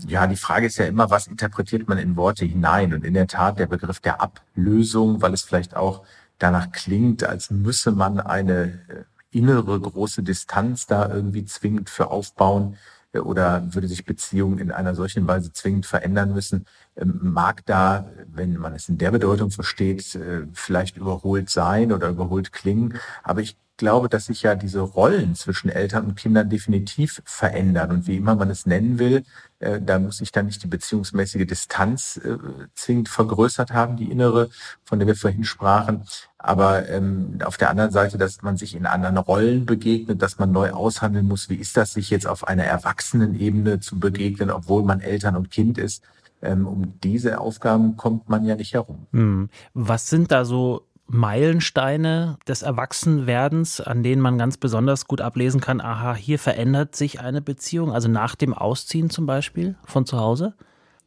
Ja, 0.07 0.25
die 0.25 0.37
Frage 0.37 0.65
ist 0.65 0.79
ja 0.79 0.85
immer, 0.85 1.11
was 1.11 1.27
interpretiert 1.27 1.87
man 1.87 1.99
in 1.99 2.15
Worte 2.15 2.45
hinein? 2.45 2.95
Und 2.95 3.05
in 3.05 3.13
der 3.13 3.27
Tat 3.27 3.59
der 3.59 3.67
Begriff 3.67 3.99
der 3.99 4.21
Ablösung, 4.21 5.21
weil 5.21 5.35
es 5.35 5.43
vielleicht 5.43 5.75
auch 5.75 6.01
danach 6.39 6.71
klingt, 6.71 7.23
als 7.23 7.51
müsse 7.51 7.91
man 7.91 8.19
eine 8.19 8.81
äh, 8.87 9.03
innere 9.29 9.79
große 9.79 10.23
Distanz 10.23 10.87
da 10.87 11.13
irgendwie 11.13 11.45
zwingend 11.45 11.91
für 11.91 12.09
aufbauen 12.09 12.75
oder 13.21 13.73
würde 13.73 13.87
sich 13.87 14.05
Beziehungen 14.05 14.59
in 14.59 14.71
einer 14.71 14.95
solchen 14.95 15.27
Weise 15.27 15.51
zwingend 15.51 15.85
verändern 15.85 16.33
müssen, 16.33 16.65
ähm, 16.95 17.19
mag 17.21 17.65
da, 17.65 18.09
wenn 18.27 18.57
man 18.57 18.73
es 18.73 18.89
in 18.89 18.97
der 18.97 19.11
Bedeutung 19.11 19.51
versteht, 19.51 20.15
äh, 20.15 20.47
vielleicht 20.53 20.97
überholt 20.97 21.49
sein 21.49 21.91
oder 21.91 22.09
überholt 22.09 22.51
klingen. 22.51 22.99
Aber 23.23 23.41
ich 23.41 23.57
glaube, 23.77 24.09
dass 24.09 24.25
sich 24.25 24.43
ja 24.43 24.55
diese 24.55 24.81
Rollen 24.81 25.35
zwischen 25.35 25.69
Eltern 25.69 26.05
und 26.05 26.15
Kindern 26.15 26.49
definitiv 26.49 27.21
verändern. 27.25 27.91
Und 27.91 28.07
wie 28.07 28.17
immer 28.17 28.35
man 28.35 28.49
es 28.49 28.65
nennen 28.65 28.99
will, 28.99 29.23
äh, 29.59 29.81
da 29.81 29.99
muss 29.99 30.17
sich 30.17 30.31
dann 30.31 30.45
nicht 30.45 30.63
die 30.63 30.67
beziehungsmäßige 30.67 31.47
Distanz 31.47 32.17
äh, 32.17 32.37
zwingend 32.75 33.09
vergrößert 33.09 33.71
haben, 33.71 33.97
die 33.97 34.11
innere, 34.11 34.49
von 34.85 34.99
der 34.99 35.07
wir 35.07 35.15
vorhin 35.15 35.43
sprachen. 35.43 36.05
Aber 36.43 36.89
ähm, 36.89 37.39
auf 37.45 37.55
der 37.55 37.69
anderen 37.69 37.91
Seite, 37.91 38.17
dass 38.17 38.41
man 38.41 38.57
sich 38.57 38.75
in 38.75 38.85
anderen 38.85 39.17
Rollen 39.17 39.65
begegnet, 39.65 40.21
dass 40.21 40.39
man 40.39 40.51
neu 40.51 40.71
aushandeln 40.71 41.25
muss, 41.25 41.49
wie 41.49 41.55
ist 41.55 41.77
das, 41.77 41.93
sich 41.93 42.09
jetzt 42.09 42.27
auf 42.27 42.45
einer 42.45 42.65
Erwachsenenebene 42.65 43.79
zu 43.79 43.97
begegnen, 43.97 44.51
obwohl 44.51 44.83
man 44.83 44.99
Eltern 44.99 45.37
und 45.37 45.51
Kind 45.51 45.77
ist. 45.77 46.03
Ähm, 46.41 46.67
um 46.67 46.99
diese 46.99 47.39
Aufgaben 47.39 47.95
kommt 47.95 48.27
man 48.27 48.43
ja 48.43 48.55
nicht 48.57 48.73
herum. 48.73 49.07
Hm. 49.13 49.49
Was 49.73 50.09
sind 50.09 50.33
da 50.33 50.43
so 50.43 50.85
Meilensteine 51.07 52.37
des 52.45 52.61
Erwachsenwerdens, 52.61 53.79
an 53.79 54.03
denen 54.03 54.21
man 54.21 54.37
ganz 54.37 54.57
besonders 54.57 55.07
gut 55.07 55.21
ablesen 55.21 55.61
kann, 55.61 55.79
aha, 55.79 56.13
hier 56.13 56.39
verändert 56.39 56.93
sich 56.93 57.21
eine 57.21 57.41
Beziehung, 57.41 57.93
also 57.93 58.09
nach 58.09 58.35
dem 58.35 58.53
Ausziehen 58.53 59.09
zum 59.09 59.25
Beispiel 59.25 59.75
von 59.85 60.05
zu 60.05 60.19
Hause? 60.19 60.55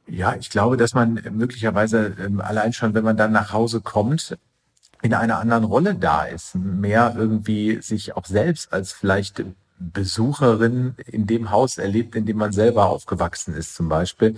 Ja, 0.08 0.34
ich 0.34 0.48
glaube, 0.48 0.78
dass 0.78 0.94
man 0.94 1.20
möglicherweise 1.32 2.14
ähm, 2.24 2.40
allein 2.40 2.72
schon, 2.72 2.94
wenn 2.94 3.04
man 3.04 3.18
dann 3.18 3.32
nach 3.32 3.52
Hause 3.52 3.82
kommt, 3.82 4.38
in 5.06 5.14
einer 5.14 5.38
anderen 5.38 5.64
Rolle 5.64 5.94
da 5.94 6.24
ist, 6.24 6.54
mehr 6.54 7.14
irgendwie 7.16 7.80
sich 7.80 8.16
auch 8.16 8.26
selbst 8.26 8.72
als 8.72 8.92
vielleicht 8.92 9.44
Besucherin 9.78 10.94
in 11.06 11.26
dem 11.26 11.50
Haus 11.50 11.78
erlebt, 11.78 12.16
in 12.16 12.24
dem 12.24 12.38
man 12.38 12.52
selber 12.52 12.86
aufgewachsen 12.86 13.54
ist 13.54 13.74
zum 13.74 13.88
Beispiel. 13.88 14.36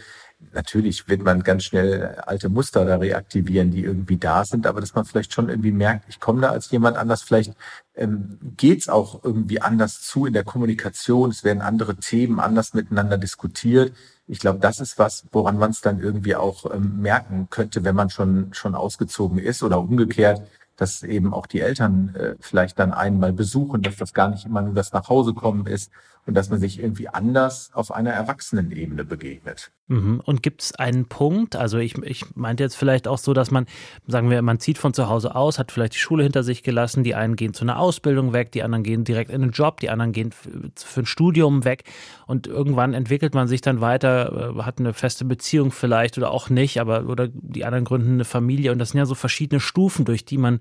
Natürlich 0.53 1.09
wird 1.09 1.23
man 1.23 1.43
ganz 1.43 1.65
schnell 1.65 2.17
alte 2.27 2.49
Muster 2.49 2.85
da 2.85 2.97
reaktivieren, 2.97 3.71
die 3.71 3.83
irgendwie 3.83 4.17
da 4.17 4.45
sind, 4.45 4.67
aber 4.67 4.81
dass 4.81 4.95
man 4.95 5.05
vielleicht 5.05 5.33
schon 5.33 5.49
irgendwie 5.49 5.73
merkt, 5.73 6.05
ich 6.09 6.21
komme 6.21 6.41
da 6.41 6.51
als 6.51 6.71
jemand 6.71 6.97
anders, 6.97 7.23
vielleicht 7.23 7.55
ähm, 7.95 8.39
geht 8.57 8.89
auch 8.89 9.23
irgendwie 9.25 9.61
anders 9.61 10.01
zu 10.03 10.27
in 10.27 10.33
der 10.33 10.45
Kommunikation, 10.45 11.31
es 11.31 11.45
werden 11.45 11.63
andere 11.63 11.97
Themen 11.97 12.41
anders 12.41 12.75
miteinander 12.75 13.19
diskutiert. 13.19 13.93
Ich 14.29 14.39
glaube, 14.39 14.59
das 14.59 14.79
ist 14.79 14.99
was, 14.99 15.25
woran 15.33 15.59
man 15.59 15.71
es 15.71 15.81
dann 15.81 16.01
irgendwie 16.01 16.37
auch 16.37 16.73
ähm, 16.73 17.01
merken 17.01 17.49
könnte, 17.51 17.83
wenn 17.83 17.95
man 17.95 18.11
schon, 18.11 18.53
schon 18.53 18.75
ausgezogen 18.75 19.39
ist 19.39 19.63
oder 19.63 19.81
umgekehrt, 19.81 20.43
dass 20.77 21.03
eben 21.03 21.35
auch 21.35 21.47
die 21.47 21.61
Eltern 21.61 22.15
äh, 22.15 22.35
vielleicht 22.39 22.79
dann 22.79 22.93
einmal 22.93 23.33
besuchen, 23.33 23.83
dass 23.83 23.97
das 23.97 24.13
gar 24.13 24.29
nicht 24.29 24.45
immer 24.45 24.63
nur 24.63 24.75
das 24.75 24.93
Nachhausekommen 24.93 25.67
ist 25.67 25.91
und 26.29 26.35
dass 26.35 26.51
man 26.51 26.61
sich 26.61 26.79
irgendwie 26.79 27.09
anders 27.09 27.71
auf 27.73 27.91
einer 27.91 28.11
Erwachsenenebene 28.11 29.07
begegnet. 29.07 29.73
Mhm. 29.87 30.21
Und 30.27 30.43
gibt 30.43 30.61
es 30.61 30.75
einen 30.75 31.07
Punkt, 31.07 31.57
also 31.57 31.79
ich, 31.79 31.97
ich 32.03 32.37
meinte 32.37 32.63
jetzt 32.63 32.77
vielleicht 32.77 33.09
auch 33.09 33.17
so, 33.17 33.33
dass 33.33 33.51
man, 33.51 33.65
sagen 34.07 34.29
wir, 34.29 34.43
man 34.43 34.61
zieht 34.61 34.77
von 34.77 34.93
zu 34.93 35.09
Hause 35.09 35.35
aus, 35.35 35.59
hat 35.59 35.73
vielleicht 35.73 35.95
die 35.95 35.99
Schule 35.99 36.25
hinter 36.25 36.43
sich 36.43 36.63
gelassen, 36.63 37.03
die 37.03 37.15
einen 37.15 37.35
gehen 37.35 37.55
zu 37.55 37.65
einer 37.65 37.79
Ausbildung 37.79 38.35
weg, 38.35 38.53
die 38.53 38.63
anderen 38.63 38.85
gehen 38.85 39.05
direkt 39.05 39.31
in 39.31 39.41
den 39.41 39.53
Job, 39.53 39.81
die 39.81 39.89
anderen 39.89 40.13
gehen 40.13 40.33
für 40.33 41.01
ein 41.01 41.07
Studium 41.07 41.65
weg 41.65 41.85
und 42.27 42.47
irgendwann 42.47 42.93
entwickelt 42.93 43.33
man 43.33 43.49
sich 43.49 43.63
dann 43.63 43.81
weiter, 43.81 44.55
äh, 44.55 44.63
hat 44.65 44.81
eine 44.81 44.93
feste 44.93 45.25
Beziehung 45.25 45.73
vielleicht 45.73 46.19
oder 46.19 46.31
auch 46.31 46.51
nicht, 46.51 46.79
aber 46.79 47.09
oder 47.09 47.29
die 47.33 47.65
anderen 47.65 47.87
gründen 47.87 48.13
eine 48.13 48.27
Familie 48.27 48.71
und 48.71 48.79
das 48.79 48.91
sind 48.91 48.99
ja 48.99 49.07
so 49.07 49.15
verschiedene 49.15 49.61
Stufen, 49.61 50.05
durch 50.05 50.27
die 50.27 50.37
man 50.37 50.61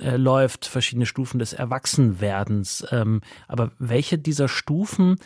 äh, 0.00 0.16
läuft, 0.16 0.66
verschiedene 0.66 1.06
Stufen 1.06 1.38
des 1.38 1.52
Erwachsenwerdens. 1.52 2.86
Ähm, 2.90 3.20
aber 3.48 3.72
welche 3.78 4.18
dieser 4.18 4.48
Stufen 4.48 5.16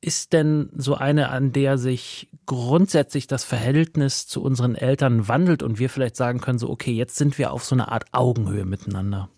ist 0.00 0.32
denn 0.32 0.70
so 0.76 0.94
eine, 0.94 1.30
an 1.30 1.52
der 1.52 1.78
sich 1.78 2.28
grundsätzlich 2.44 3.26
das 3.26 3.44
Verhältnis 3.44 4.26
zu 4.26 4.42
unseren 4.42 4.74
Eltern 4.74 5.26
wandelt 5.28 5.62
und 5.62 5.78
wir 5.78 5.90
vielleicht 5.90 6.16
sagen 6.16 6.40
können, 6.40 6.58
so, 6.58 6.70
okay, 6.70 6.92
jetzt 6.92 7.16
sind 7.16 7.38
wir 7.38 7.52
auf 7.52 7.64
so 7.64 7.74
einer 7.74 7.90
Art 7.90 8.04
Augenhöhe 8.12 8.64
miteinander? 8.64 9.30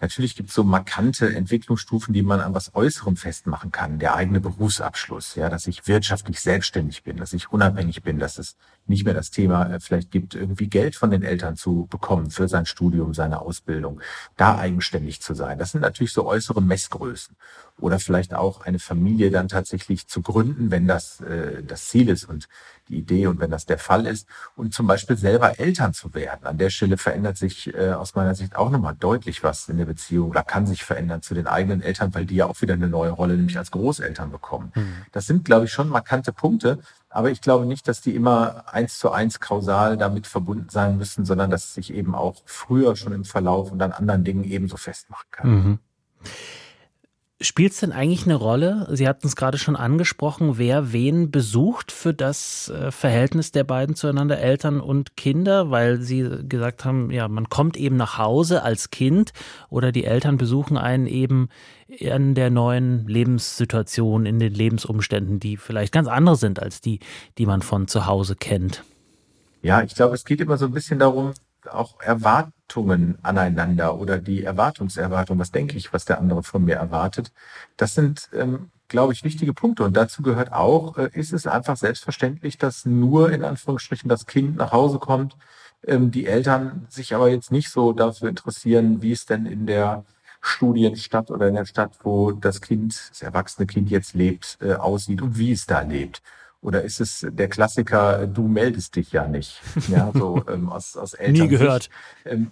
Natürlich 0.00 0.36
gibt 0.36 0.50
es 0.50 0.54
so 0.54 0.64
markante 0.64 1.34
Entwicklungsstufen, 1.34 2.12
die 2.12 2.22
man 2.22 2.40
an 2.40 2.54
was 2.54 2.74
Äußerem 2.74 3.16
festmachen 3.16 3.72
kann. 3.72 3.98
Der 3.98 4.14
eigene 4.14 4.40
Berufsabschluss, 4.40 5.34
ja, 5.34 5.48
dass 5.48 5.66
ich 5.66 5.86
wirtschaftlich 5.86 6.40
selbstständig 6.40 7.04
bin, 7.04 7.16
dass 7.16 7.32
ich 7.32 7.52
unabhängig 7.52 8.02
bin, 8.02 8.18
dass 8.18 8.38
es 8.38 8.56
nicht 8.86 9.04
mehr 9.04 9.14
das 9.14 9.30
Thema 9.30 9.70
äh, 9.70 9.80
vielleicht 9.80 10.10
gibt, 10.10 10.34
irgendwie 10.34 10.68
Geld 10.68 10.96
von 10.96 11.10
den 11.10 11.22
Eltern 11.22 11.56
zu 11.56 11.86
bekommen 11.88 12.30
für 12.30 12.48
sein 12.48 12.66
Studium, 12.66 13.14
seine 13.14 13.40
Ausbildung, 13.40 14.00
da 14.36 14.58
eigenständig 14.58 15.22
zu 15.22 15.34
sein. 15.34 15.58
Das 15.58 15.72
sind 15.72 15.80
natürlich 15.80 16.12
so 16.12 16.26
äußere 16.26 16.60
Messgrößen. 16.60 17.36
Oder 17.80 17.98
vielleicht 17.98 18.34
auch 18.34 18.60
eine 18.60 18.78
Familie 18.78 19.30
dann 19.30 19.48
tatsächlich 19.48 20.06
zu 20.06 20.22
gründen, 20.22 20.70
wenn 20.70 20.86
das 20.86 21.20
äh, 21.20 21.62
das 21.62 21.88
Ziel 21.88 22.08
ist 22.08 22.24
und 22.24 22.48
die 22.88 22.98
Idee 22.98 23.26
und 23.26 23.40
wenn 23.40 23.50
das 23.50 23.66
der 23.66 23.78
Fall 23.78 24.06
ist. 24.06 24.28
Und 24.54 24.72
zum 24.72 24.86
Beispiel 24.86 25.16
selber 25.16 25.58
Eltern 25.58 25.92
zu 25.92 26.14
werden. 26.14 26.46
An 26.46 26.58
der 26.58 26.70
Stelle 26.70 26.96
verändert 26.98 27.36
sich 27.36 27.74
äh, 27.74 27.92
aus 27.92 28.14
meiner 28.14 28.34
Sicht 28.34 28.56
auch 28.56 28.70
nochmal 28.70 28.94
deutlich 28.98 29.42
was 29.42 29.68
in 29.68 29.78
der 29.78 29.86
Beziehung 29.86 30.30
oder 30.30 30.44
kann 30.44 30.66
sich 30.66 30.84
verändern 30.84 31.22
zu 31.22 31.34
den 31.34 31.46
eigenen 31.46 31.82
Eltern, 31.82 32.14
weil 32.14 32.26
die 32.26 32.36
ja 32.36 32.46
auch 32.46 32.60
wieder 32.62 32.74
eine 32.74 32.88
neue 32.88 33.10
Rolle, 33.10 33.34
nämlich 33.34 33.58
als 33.58 33.70
Großeltern 33.70 34.30
bekommen. 34.30 34.72
Mhm. 34.74 34.94
Das 35.12 35.26
sind, 35.26 35.44
glaube 35.44 35.64
ich, 35.64 35.72
schon 35.72 35.88
markante 35.88 36.32
Punkte. 36.32 36.78
Aber 37.08 37.30
ich 37.30 37.40
glaube 37.40 37.64
nicht, 37.64 37.86
dass 37.86 38.00
die 38.00 38.14
immer 38.14 38.64
eins 38.72 38.98
zu 38.98 39.10
eins 39.10 39.38
kausal 39.38 39.96
damit 39.96 40.26
verbunden 40.26 40.68
sein 40.68 40.96
müssen, 40.96 41.24
sondern 41.24 41.48
dass 41.48 41.64
es 41.64 41.74
sich 41.74 41.92
eben 41.92 42.14
auch 42.14 42.42
früher 42.44 42.96
schon 42.96 43.12
im 43.12 43.24
Verlauf 43.24 43.70
und 43.70 43.80
an 43.82 43.92
anderen 43.92 44.24
Dingen 44.24 44.44
ebenso 44.44 44.76
festmachen 44.76 45.26
kann. 45.30 45.50
Mhm. 45.50 45.78
Spielt 47.40 47.72
es 47.72 47.80
denn 47.80 47.90
eigentlich 47.90 48.26
eine 48.26 48.36
Rolle? 48.36 48.86
Sie 48.92 49.08
hatten 49.08 49.26
es 49.26 49.34
gerade 49.34 49.58
schon 49.58 49.74
angesprochen, 49.74 50.56
wer 50.56 50.92
wen 50.92 51.32
besucht 51.32 51.90
für 51.90 52.14
das 52.14 52.68
äh, 52.68 52.92
Verhältnis 52.92 53.50
der 53.50 53.64
beiden 53.64 53.96
zueinander, 53.96 54.38
Eltern 54.38 54.80
und 54.80 55.16
Kinder, 55.16 55.68
weil 55.72 56.00
Sie 56.00 56.28
gesagt 56.48 56.84
haben, 56.84 57.10
ja, 57.10 57.26
man 57.26 57.48
kommt 57.48 57.76
eben 57.76 57.96
nach 57.96 58.18
Hause 58.18 58.62
als 58.62 58.90
Kind 58.90 59.32
oder 59.68 59.90
die 59.90 60.04
Eltern 60.04 60.36
besuchen 60.36 60.78
einen 60.78 61.08
eben 61.08 61.48
in 61.88 62.36
der 62.36 62.50
neuen 62.50 63.08
Lebenssituation, 63.08 64.26
in 64.26 64.38
den 64.38 64.54
Lebensumständen, 64.54 65.40
die 65.40 65.56
vielleicht 65.56 65.92
ganz 65.92 66.06
andere 66.06 66.36
sind 66.36 66.62
als 66.62 66.80
die, 66.80 67.00
die 67.36 67.46
man 67.46 67.62
von 67.62 67.88
zu 67.88 68.06
Hause 68.06 68.36
kennt. 68.36 68.84
Ja, 69.60 69.82
ich 69.82 69.96
glaube, 69.96 70.14
es 70.14 70.24
geht 70.24 70.40
immer 70.40 70.56
so 70.56 70.66
ein 70.66 70.72
bisschen 70.72 71.00
darum, 71.00 71.34
auch 71.68 72.00
Erwartungen 72.64 73.18
aneinander 73.22 73.98
oder 73.98 74.18
die 74.18 74.42
Erwartungserwartung, 74.42 75.38
was 75.38 75.50
denke 75.52 75.76
ich, 75.76 75.92
was 75.92 76.04
der 76.04 76.18
andere 76.18 76.42
von 76.42 76.64
mir 76.64 76.76
erwartet. 76.76 77.32
Das 77.76 77.94
sind, 77.94 78.30
ähm, 78.32 78.70
glaube 78.88 79.12
ich, 79.12 79.24
wichtige 79.24 79.52
Punkte. 79.52 79.84
Und 79.84 79.96
dazu 79.96 80.22
gehört 80.22 80.52
auch, 80.52 80.96
äh, 80.96 81.10
ist 81.12 81.32
es 81.32 81.46
einfach 81.46 81.76
selbstverständlich, 81.76 82.58
dass 82.58 82.86
nur 82.86 83.30
in 83.32 83.44
Anführungsstrichen 83.44 84.08
das 84.08 84.26
Kind 84.26 84.56
nach 84.56 84.72
Hause 84.72 84.98
kommt, 84.98 85.36
ähm, 85.86 86.10
die 86.10 86.26
Eltern 86.26 86.86
sich 86.88 87.14
aber 87.14 87.28
jetzt 87.30 87.52
nicht 87.52 87.70
so 87.70 87.92
dafür 87.92 88.28
interessieren, 88.30 89.02
wie 89.02 89.12
es 89.12 89.26
denn 89.26 89.46
in 89.46 89.66
der 89.66 90.04
Studienstadt 90.40 91.30
oder 91.30 91.48
in 91.48 91.54
der 91.54 91.66
Stadt, 91.66 91.98
wo 92.02 92.32
das 92.32 92.60
Kind, 92.60 93.10
das 93.10 93.22
erwachsene 93.22 93.66
Kind 93.66 93.90
jetzt 93.90 94.14
lebt, 94.14 94.58
äh, 94.60 94.74
aussieht 94.74 95.22
und 95.22 95.38
wie 95.38 95.52
es 95.52 95.66
da 95.66 95.80
lebt. 95.80 96.22
Oder 96.64 96.82
ist 96.82 96.98
es 96.98 97.26
der 97.30 97.48
Klassiker, 97.48 98.26
du 98.26 98.48
meldest 98.48 98.96
dich 98.96 99.12
ja 99.12 99.28
nicht? 99.28 99.60
Ja, 99.88 100.10
so 100.14 100.42
ähm, 100.50 100.70
aus, 100.70 100.96
aus 100.96 101.12
Eltern. 101.12 101.42
Nie 101.42 101.48
gehört. 101.48 101.90
Ähm, 102.24 102.50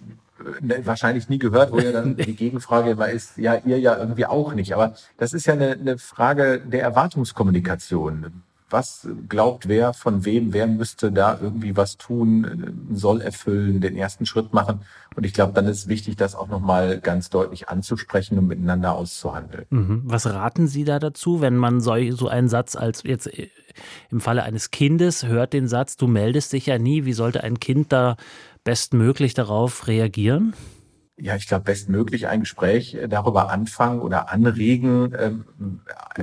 ne, 0.61 0.85
wahrscheinlich 0.85 1.29
nie 1.29 1.39
gehört, 1.39 1.71
wo 1.71 1.79
ja 1.79 1.91
dann 1.91 2.15
die 2.17 2.35
Gegenfrage 2.35 2.91
immer 2.91 3.09
ist, 3.09 3.37
ja, 3.37 3.55
ihr 3.65 3.79
ja 3.79 3.97
irgendwie 3.97 4.27
auch 4.27 4.53
nicht. 4.53 4.75
Aber 4.75 4.93
das 5.17 5.33
ist 5.33 5.47
ja 5.47 5.53
eine, 5.53 5.71
eine 5.71 5.97
Frage 5.97 6.59
der 6.59 6.83
Erwartungskommunikation 6.83 8.43
was 8.73 9.07
glaubt 9.29 9.67
wer 9.69 9.93
von 9.93 10.25
wem, 10.25 10.51
wer 10.51 10.65
müsste 10.65 11.11
da 11.11 11.37
irgendwie 11.39 11.77
was 11.77 11.95
tun, 11.95 12.87
soll 12.91 13.21
erfüllen, 13.21 13.79
den 13.79 13.95
ersten 13.95 14.25
Schritt 14.25 14.51
machen. 14.51 14.81
Und 15.15 15.25
ich 15.25 15.33
glaube, 15.33 15.53
dann 15.53 15.67
ist 15.67 15.77
es 15.77 15.87
wichtig, 15.87 16.15
das 16.15 16.35
auch 16.35 16.47
nochmal 16.47 16.99
ganz 16.99 17.29
deutlich 17.29 17.69
anzusprechen 17.69 18.39
und 18.39 18.47
miteinander 18.47 18.95
auszuhandeln. 18.95 19.65
Mhm. 19.69 20.01
Was 20.05 20.25
raten 20.25 20.67
Sie 20.67 20.83
da 20.83 20.97
dazu, 20.97 21.39
wenn 21.39 21.55
man 21.55 21.81
so, 21.81 21.93
so 22.11 22.27
einen 22.27 22.49
Satz 22.49 22.75
als 22.75 23.03
jetzt 23.03 23.27
äh, 23.27 23.49
im 24.11 24.21
Falle 24.21 24.43
eines 24.43 24.71
Kindes 24.71 25.25
hört 25.25 25.53
den 25.53 25.67
Satz, 25.67 25.97
du 25.97 26.07
meldest 26.07 26.53
dich 26.53 26.65
ja 26.65 26.77
nie, 26.77 27.05
wie 27.05 27.13
sollte 27.13 27.43
ein 27.43 27.59
Kind 27.59 27.91
da 27.91 28.17
bestmöglich 28.63 29.33
darauf 29.33 29.87
reagieren? 29.87 30.53
ja, 31.17 31.35
ich 31.35 31.47
glaube, 31.47 31.65
bestmöglich 31.65 32.27
ein 32.27 32.41
Gespräch 32.41 32.97
darüber 33.07 33.49
anfangen 33.49 34.01
oder 34.01 34.31
anregen, 34.31 35.13
ähm, 35.17 35.45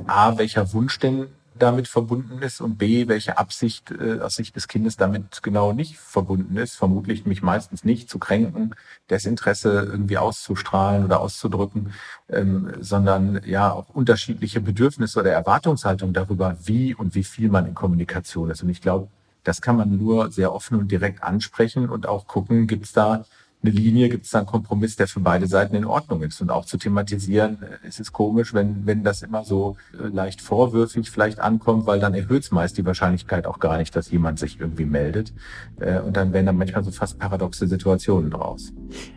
a, 0.07 0.37
welcher 0.37 0.73
Wunsch 0.73 0.99
denn 0.99 1.29
damit 1.63 1.89
verbunden 1.89 2.43
ist 2.43 2.61
und 2.61 2.79
b, 2.79 3.09
welche 3.09 3.39
Absicht 3.39 3.91
äh, 3.91 4.21
aus 4.21 4.37
Sicht 4.37 4.57
des 4.57 4.69
Kindes 4.69 4.97
damit 4.97 5.43
genau 5.43 5.73
nicht 5.73 5.99
verbunden 5.99 6.57
ist. 6.57 6.75
Vermutlich 6.77 7.27
mich 7.27 7.43
meistens 7.43 7.85
nicht 7.85 8.11
zu 8.11 8.19
kränken, 8.19 8.75
Desinteresse 9.11 9.89
irgendwie 9.91 10.19
auszustrahlen 10.19 11.05
oder 11.05 11.21
auszudrücken, 11.21 11.93
ähm, 12.29 12.73
sondern 12.81 13.43
ja 13.45 13.73
auch 13.73 13.89
unterschiedliche 13.91 14.61
Bedürfnisse 14.61 15.21
oder 15.21 15.33
Erwartungshaltungen 15.33 16.15
darüber, 16.15 16.57
wie 16.65 16.95
und 16.95 17.15
wie 17.15 17.25
viel 17.25 17.49
man 17.49 17.67
in 17.67 17.75
Kommunikation 17.75 18.51
ist. 18.51 18.63
Und 18.63 18.71
ich 18.71 18.81
glaube, 18.81 19.09
das 19.45 19.61
kann 19.63 19.77
man 19.77 19.97
nur 19.97 20.31
sehr 20.31 20.53
offen 20.53 20.79
und 20.79 20.91
direkt 20.91 21.23
ansprechen 21.23 21.89
und 21.89 22.07
auch 22.07 22.27
gucken, 22.27 22.67
gibt 22.67 22.87
es 22.87 22.93
da 22.93 23.25
eine 23.63 23.73
Linie, 23.73 24.09
gibt 24.09 24.25
es 24.25 24.31
da 24.31 24.39
einen 24.39 24.47
Kompromiss, 24.47 24.97
der 24.97 25.07
für 25.07 25.21
beide 25.21 25.47
Seiten 25.47 25.75
in 25.75 25.85
Ordnung 25.85 26.23
ist. 26.23 26.41
Und 26.41 26.51
auch 26.51 26.65
zu 26.65 26.79
thematisieren, 26.79 27.59
es 27.87 28.01
ist 28.01 28.13
komisch, 28.13 28.55
wenn, 28.55 28.87
wenn 28.87 29.05
das 29.05 29.23
immer 29.23 29.45
so 29.45 29.77
äh, 29.93 30.09
leicht 30.09 30.41
vorwürfig 30.41 31.11
vielleicht 31.11 31.41
ankommt, 31.41 31.87
weil 31.87 32.01
dann 32.01 32.15
erhöht 32.15 32.45
es 32.45 32.51
meist 32.51 32.79
die 32.79 32.87
Wahrscheinlichkeit 32.87 33.47
auch 33.47 33.59
gar 33.59 33.79
nicht, 33.79 33.95
dass 33.95 34.11
jemand 34.11 34.39
sich 34.39 34.59
irgendwie 34.61 34.87
meldet. 34.87 35.33
Äh, 35.79 36.01
und 36.01 36.17
dann 36.17 36.33
werden 36.33 36.47
dann 36.47 36.57
manchmal 36.57 36.85
so 36.85 36.91
fast 36.91 37.19
paradoxe 37.19 37.67
Situationen 37.67 38.31
draus. 38.31 38.73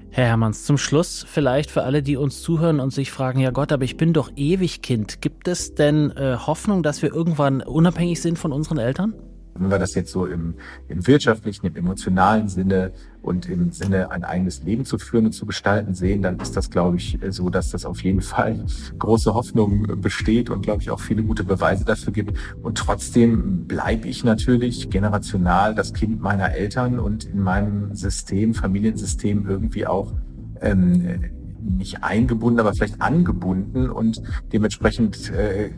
Herr 0.10 0.26
Hermanns, 0.26 0.66
zum 0.66 0.78
Schluss 0.78 1.26
vielleicht 1.28 1.72
für 1.72 1.84
alle, 1.84 2.04
die 2.04 2.18
uns 2.18 2.44
zuhören 2.44 2.80
und 2.80 2.94
sich 2.94 3.12
fragen, 3.12 3.40
ja 3.40 3.50
Gott, 3.50 3.72
aber 3.72 3.84
ich 3.84 3.98
bin 3.98 4.14
doch 4.14 4.32
ewig 4.36 4.84
Kind. 4.84 5.22
Gibt 5.22 5.48
es 5.48 5.74
denn 5.74 6.12
äh, 6.12 6.38
Hoffnung, 6.38 6.84
dass 6.84 7.02
wir 7.02 7.12
irgendwann 7.12 7.62
unabhängig 7.62 8.22
sind 8.22 8.38
von 8.38 8.52
unseren 8.52 8.78
Eltern? 8.78 9.16
Wenn 9.56 9.70
wir 9.70 9.80
das 9.80 9.96
jetzt 9.96 10.12
so 10.12 10.26
im, 10.26 10.56
im 10.88 11.06
wirtschaftlichen, 11.06 11.68
im 11.68 11.76
emotionalen 11.76 12.48
Sinne 12.48 12.92
und 13.22 13.48
im 13.50 13.72
Sinne 13.72 14.12
ein 14.12 14.24
eigenes 14.24 14.64
Leben 14.64 14.86
zu 14.86 14.98
führen 14.98 15.28
und 15.28 15.32
zu 15.32 15.46
gestalten 15.46 15.94
sehen, 15.94 16.22
dann 16.22 16.40
ist 16.40 16.58
das, 16.58 16.70
glaube 16.70 16.98
ich, 16.98 17.20
so, 17.30 17.50
dass 17.50 17.72
das 17.72 17.86
auf 17.86 18.04
jeden 18.04 18.22
Fall 18.22 18.66
große 18.98 19.34
Hoffnung 19.34 20.02
besteht 20.02 20.50
und, 20.50 20.62
glaube 20.62 20.82
ich, 20.82 20.90
auch 20.90 21.00
viele 21.00 21.24
gute 21.24 21.44
Beweise 21.44 21.86
dafür 21.86 22.14
gibt. 22.14 22.38
Und 22.62 22.78
trotzdem 22.78 23.66
bleibe 23.66 24.08
ich 24.08 24.24
natürlich 24.24 24.90
generational 24.90 25.76
das 25.76 25.94
Kind 25.94 26.22
meiner 26.22 26.52
Eltern 26.54 27.00
und 27.00 27.26
in 27.26 27.40
meinem 27.40 27.96
System, 27.96 28.54
Familiensystem 28.54 29.48
irgendwie 29.48 29.86
auch 29.88 30.14
ähm, 30.62 31.43
nicht 31.64 32.04
eingebunden, 32.04 32.60
aber 32.60 32.74
vielleicht 32.74 33.02
angebunden 33.02 33.90
und 33.90 34.22
dementsprechend 34.52 35.32
äh, 35.32 35.72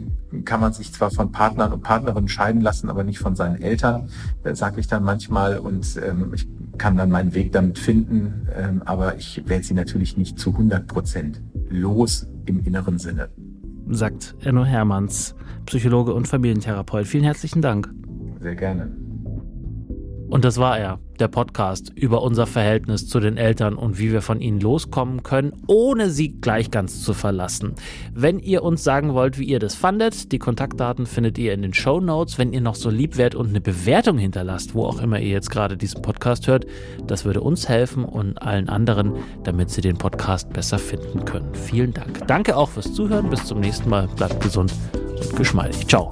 kann 0.43 0.59
man 0.59 0.73
sich 0.73 0.91
zwar 0.91 1.11
von 1.11 1.31
Partnern 1.31 1.71
und 1.73 1.81
Partnerinnen 1.81 2.27
scheiden 2.27 2.61
lassen, 2.61 2.89
aber 2.89 3.03
nicht 3.03 3.19
von 3.19 3.35
seinen 3.35 3.61
Eltern, 3.61 4.09
äh, 4.43 4.55
sage 4.55 4.79
ich 4.79 4.87
dann 4.87 5.03
manchmal 5.03 5.59
und 5.59 5.99
ähm, 6.03 6.31
ich 6.33 6.47
kann 6.77 6.97
dann 6.97 7.09
meinen 7.09 7.33
Weg 7.33 7.51
damit 7.51 7.79
finden, 7.79 8.47
ähm, 8.55 8.81
aber 8.85 9.15
ich 9.15 9.43
werde 9.45 9.63
sie 9.63 9.73
natürlich 9.73 10.17
nicht 10.17 10.39
zu 10.39 10.51
100 10.51 10.87
Prozent 10.87 11.41
los 11.69 12.27
im 12.45 12.63
inneren 12.63 12.99
Sinne. 12.99 13.29
Sagt 13.87 14.35
Enno 14.41 14.65
Hermanns, 14.65 15.35
Psychologe 15.65 16.13
und 16.13 16.27
Familientherapeut. 16.27 17.05
Vielen 17.05 17.23
herzlichen 17.23 17.61
Dank. 17.61 17.89
Sehr 18.41 18.55
gerne. 18.55 18.91
Und 20.27 20.43
das 20.43 20.57
war 20.57 20.77
er, 20.77 20.99
der 21.19 21.27
Podcast 21.27 21.91
über 21.95 22.21
unser 22.21 22.45
Verhältnis 22.47 23.07
zu 23.07 23.19
den 23.19 23.37
Eltern 23.37 23.75
und 23.75 23.99
wie 23.99 24.11
wir 24.11 24.21
von 24.21 24.41
ihnen 24.41 24.59
loskommen 24.59 25.23
können, 25.23 25.53
ohne 25.67 26.09
sie 26.09 26.39
gleich 26.39 26.71
ganz 26.71 27.01
zu 27.01 27.13
verlassen. 27.13 27.75
Wenn 28.13 28.39
ihr 28.39 28.63
uns 28.63 28.83
sagen 28.83 29.13
wollt, 29.13 29.39
wie 29.39 29.45
ihr 29.45 29.59
das 29.59 29.75
fandet, 29.75 30.31
die 30.31 30.39
Kontaktdaten 30.39 31.05
findet 31.05 31.37
ihr 31.37 31.53
in 31.53 31.61
den 31.61 31.73
Show 31.73 31.99
Notes. 31.99 32.37
Wenn 32.37 32.53
ihr 32.53 32.61
noch 32.61 32.75
so 32.75 32.89
lieb 32.89 33.17
wärt 33.17 33.35
und 33.35 33.49
eine 33.49 33.61
Bewertung 33.61 34.17
hinterlasst, 34.17 34.75
wo 34.75 34.85
auch 34.85 35.01
immer 35.01 35.19
ihr 35.19 35.29
jetzt 35.29 35.49
gerade 35.49 35.77
diesen 35.77 36.01
Podcast 36.01 36.47
hört, 36.47 36.65
das 37.07 37.25
würde 37.25 37.41
uns 37.41 37.69
helfen 37.69 38.05
und 38.05 38.41
allen 38.41 38.69
anderen, 38.69 39.13
damit 39.43 39.69
sie 39.69 39.81
den 39.81 39.97
Podcast 39.97 40.51
besser 40.51 40.79
finden 40.79 41.25
können. 41.25 41.53
Vielen 41.53 41.93
Dank. 41.93 42.27
Danke 42.27 42.55
auch 42.55 42.69
fürs 42.69 42.93
Zuhören. 42.93 43.29
Bis 43.29 43.45
zum 43.45 43.59
nächsten 43.59 43.89
Mal. 43.89 44.07
Bleibt 44.15 44.41
gesund 44.41 44.73
und 45.21 45.35
geschmeidig. 45.35 45.87
Ciao. 45.87 46.11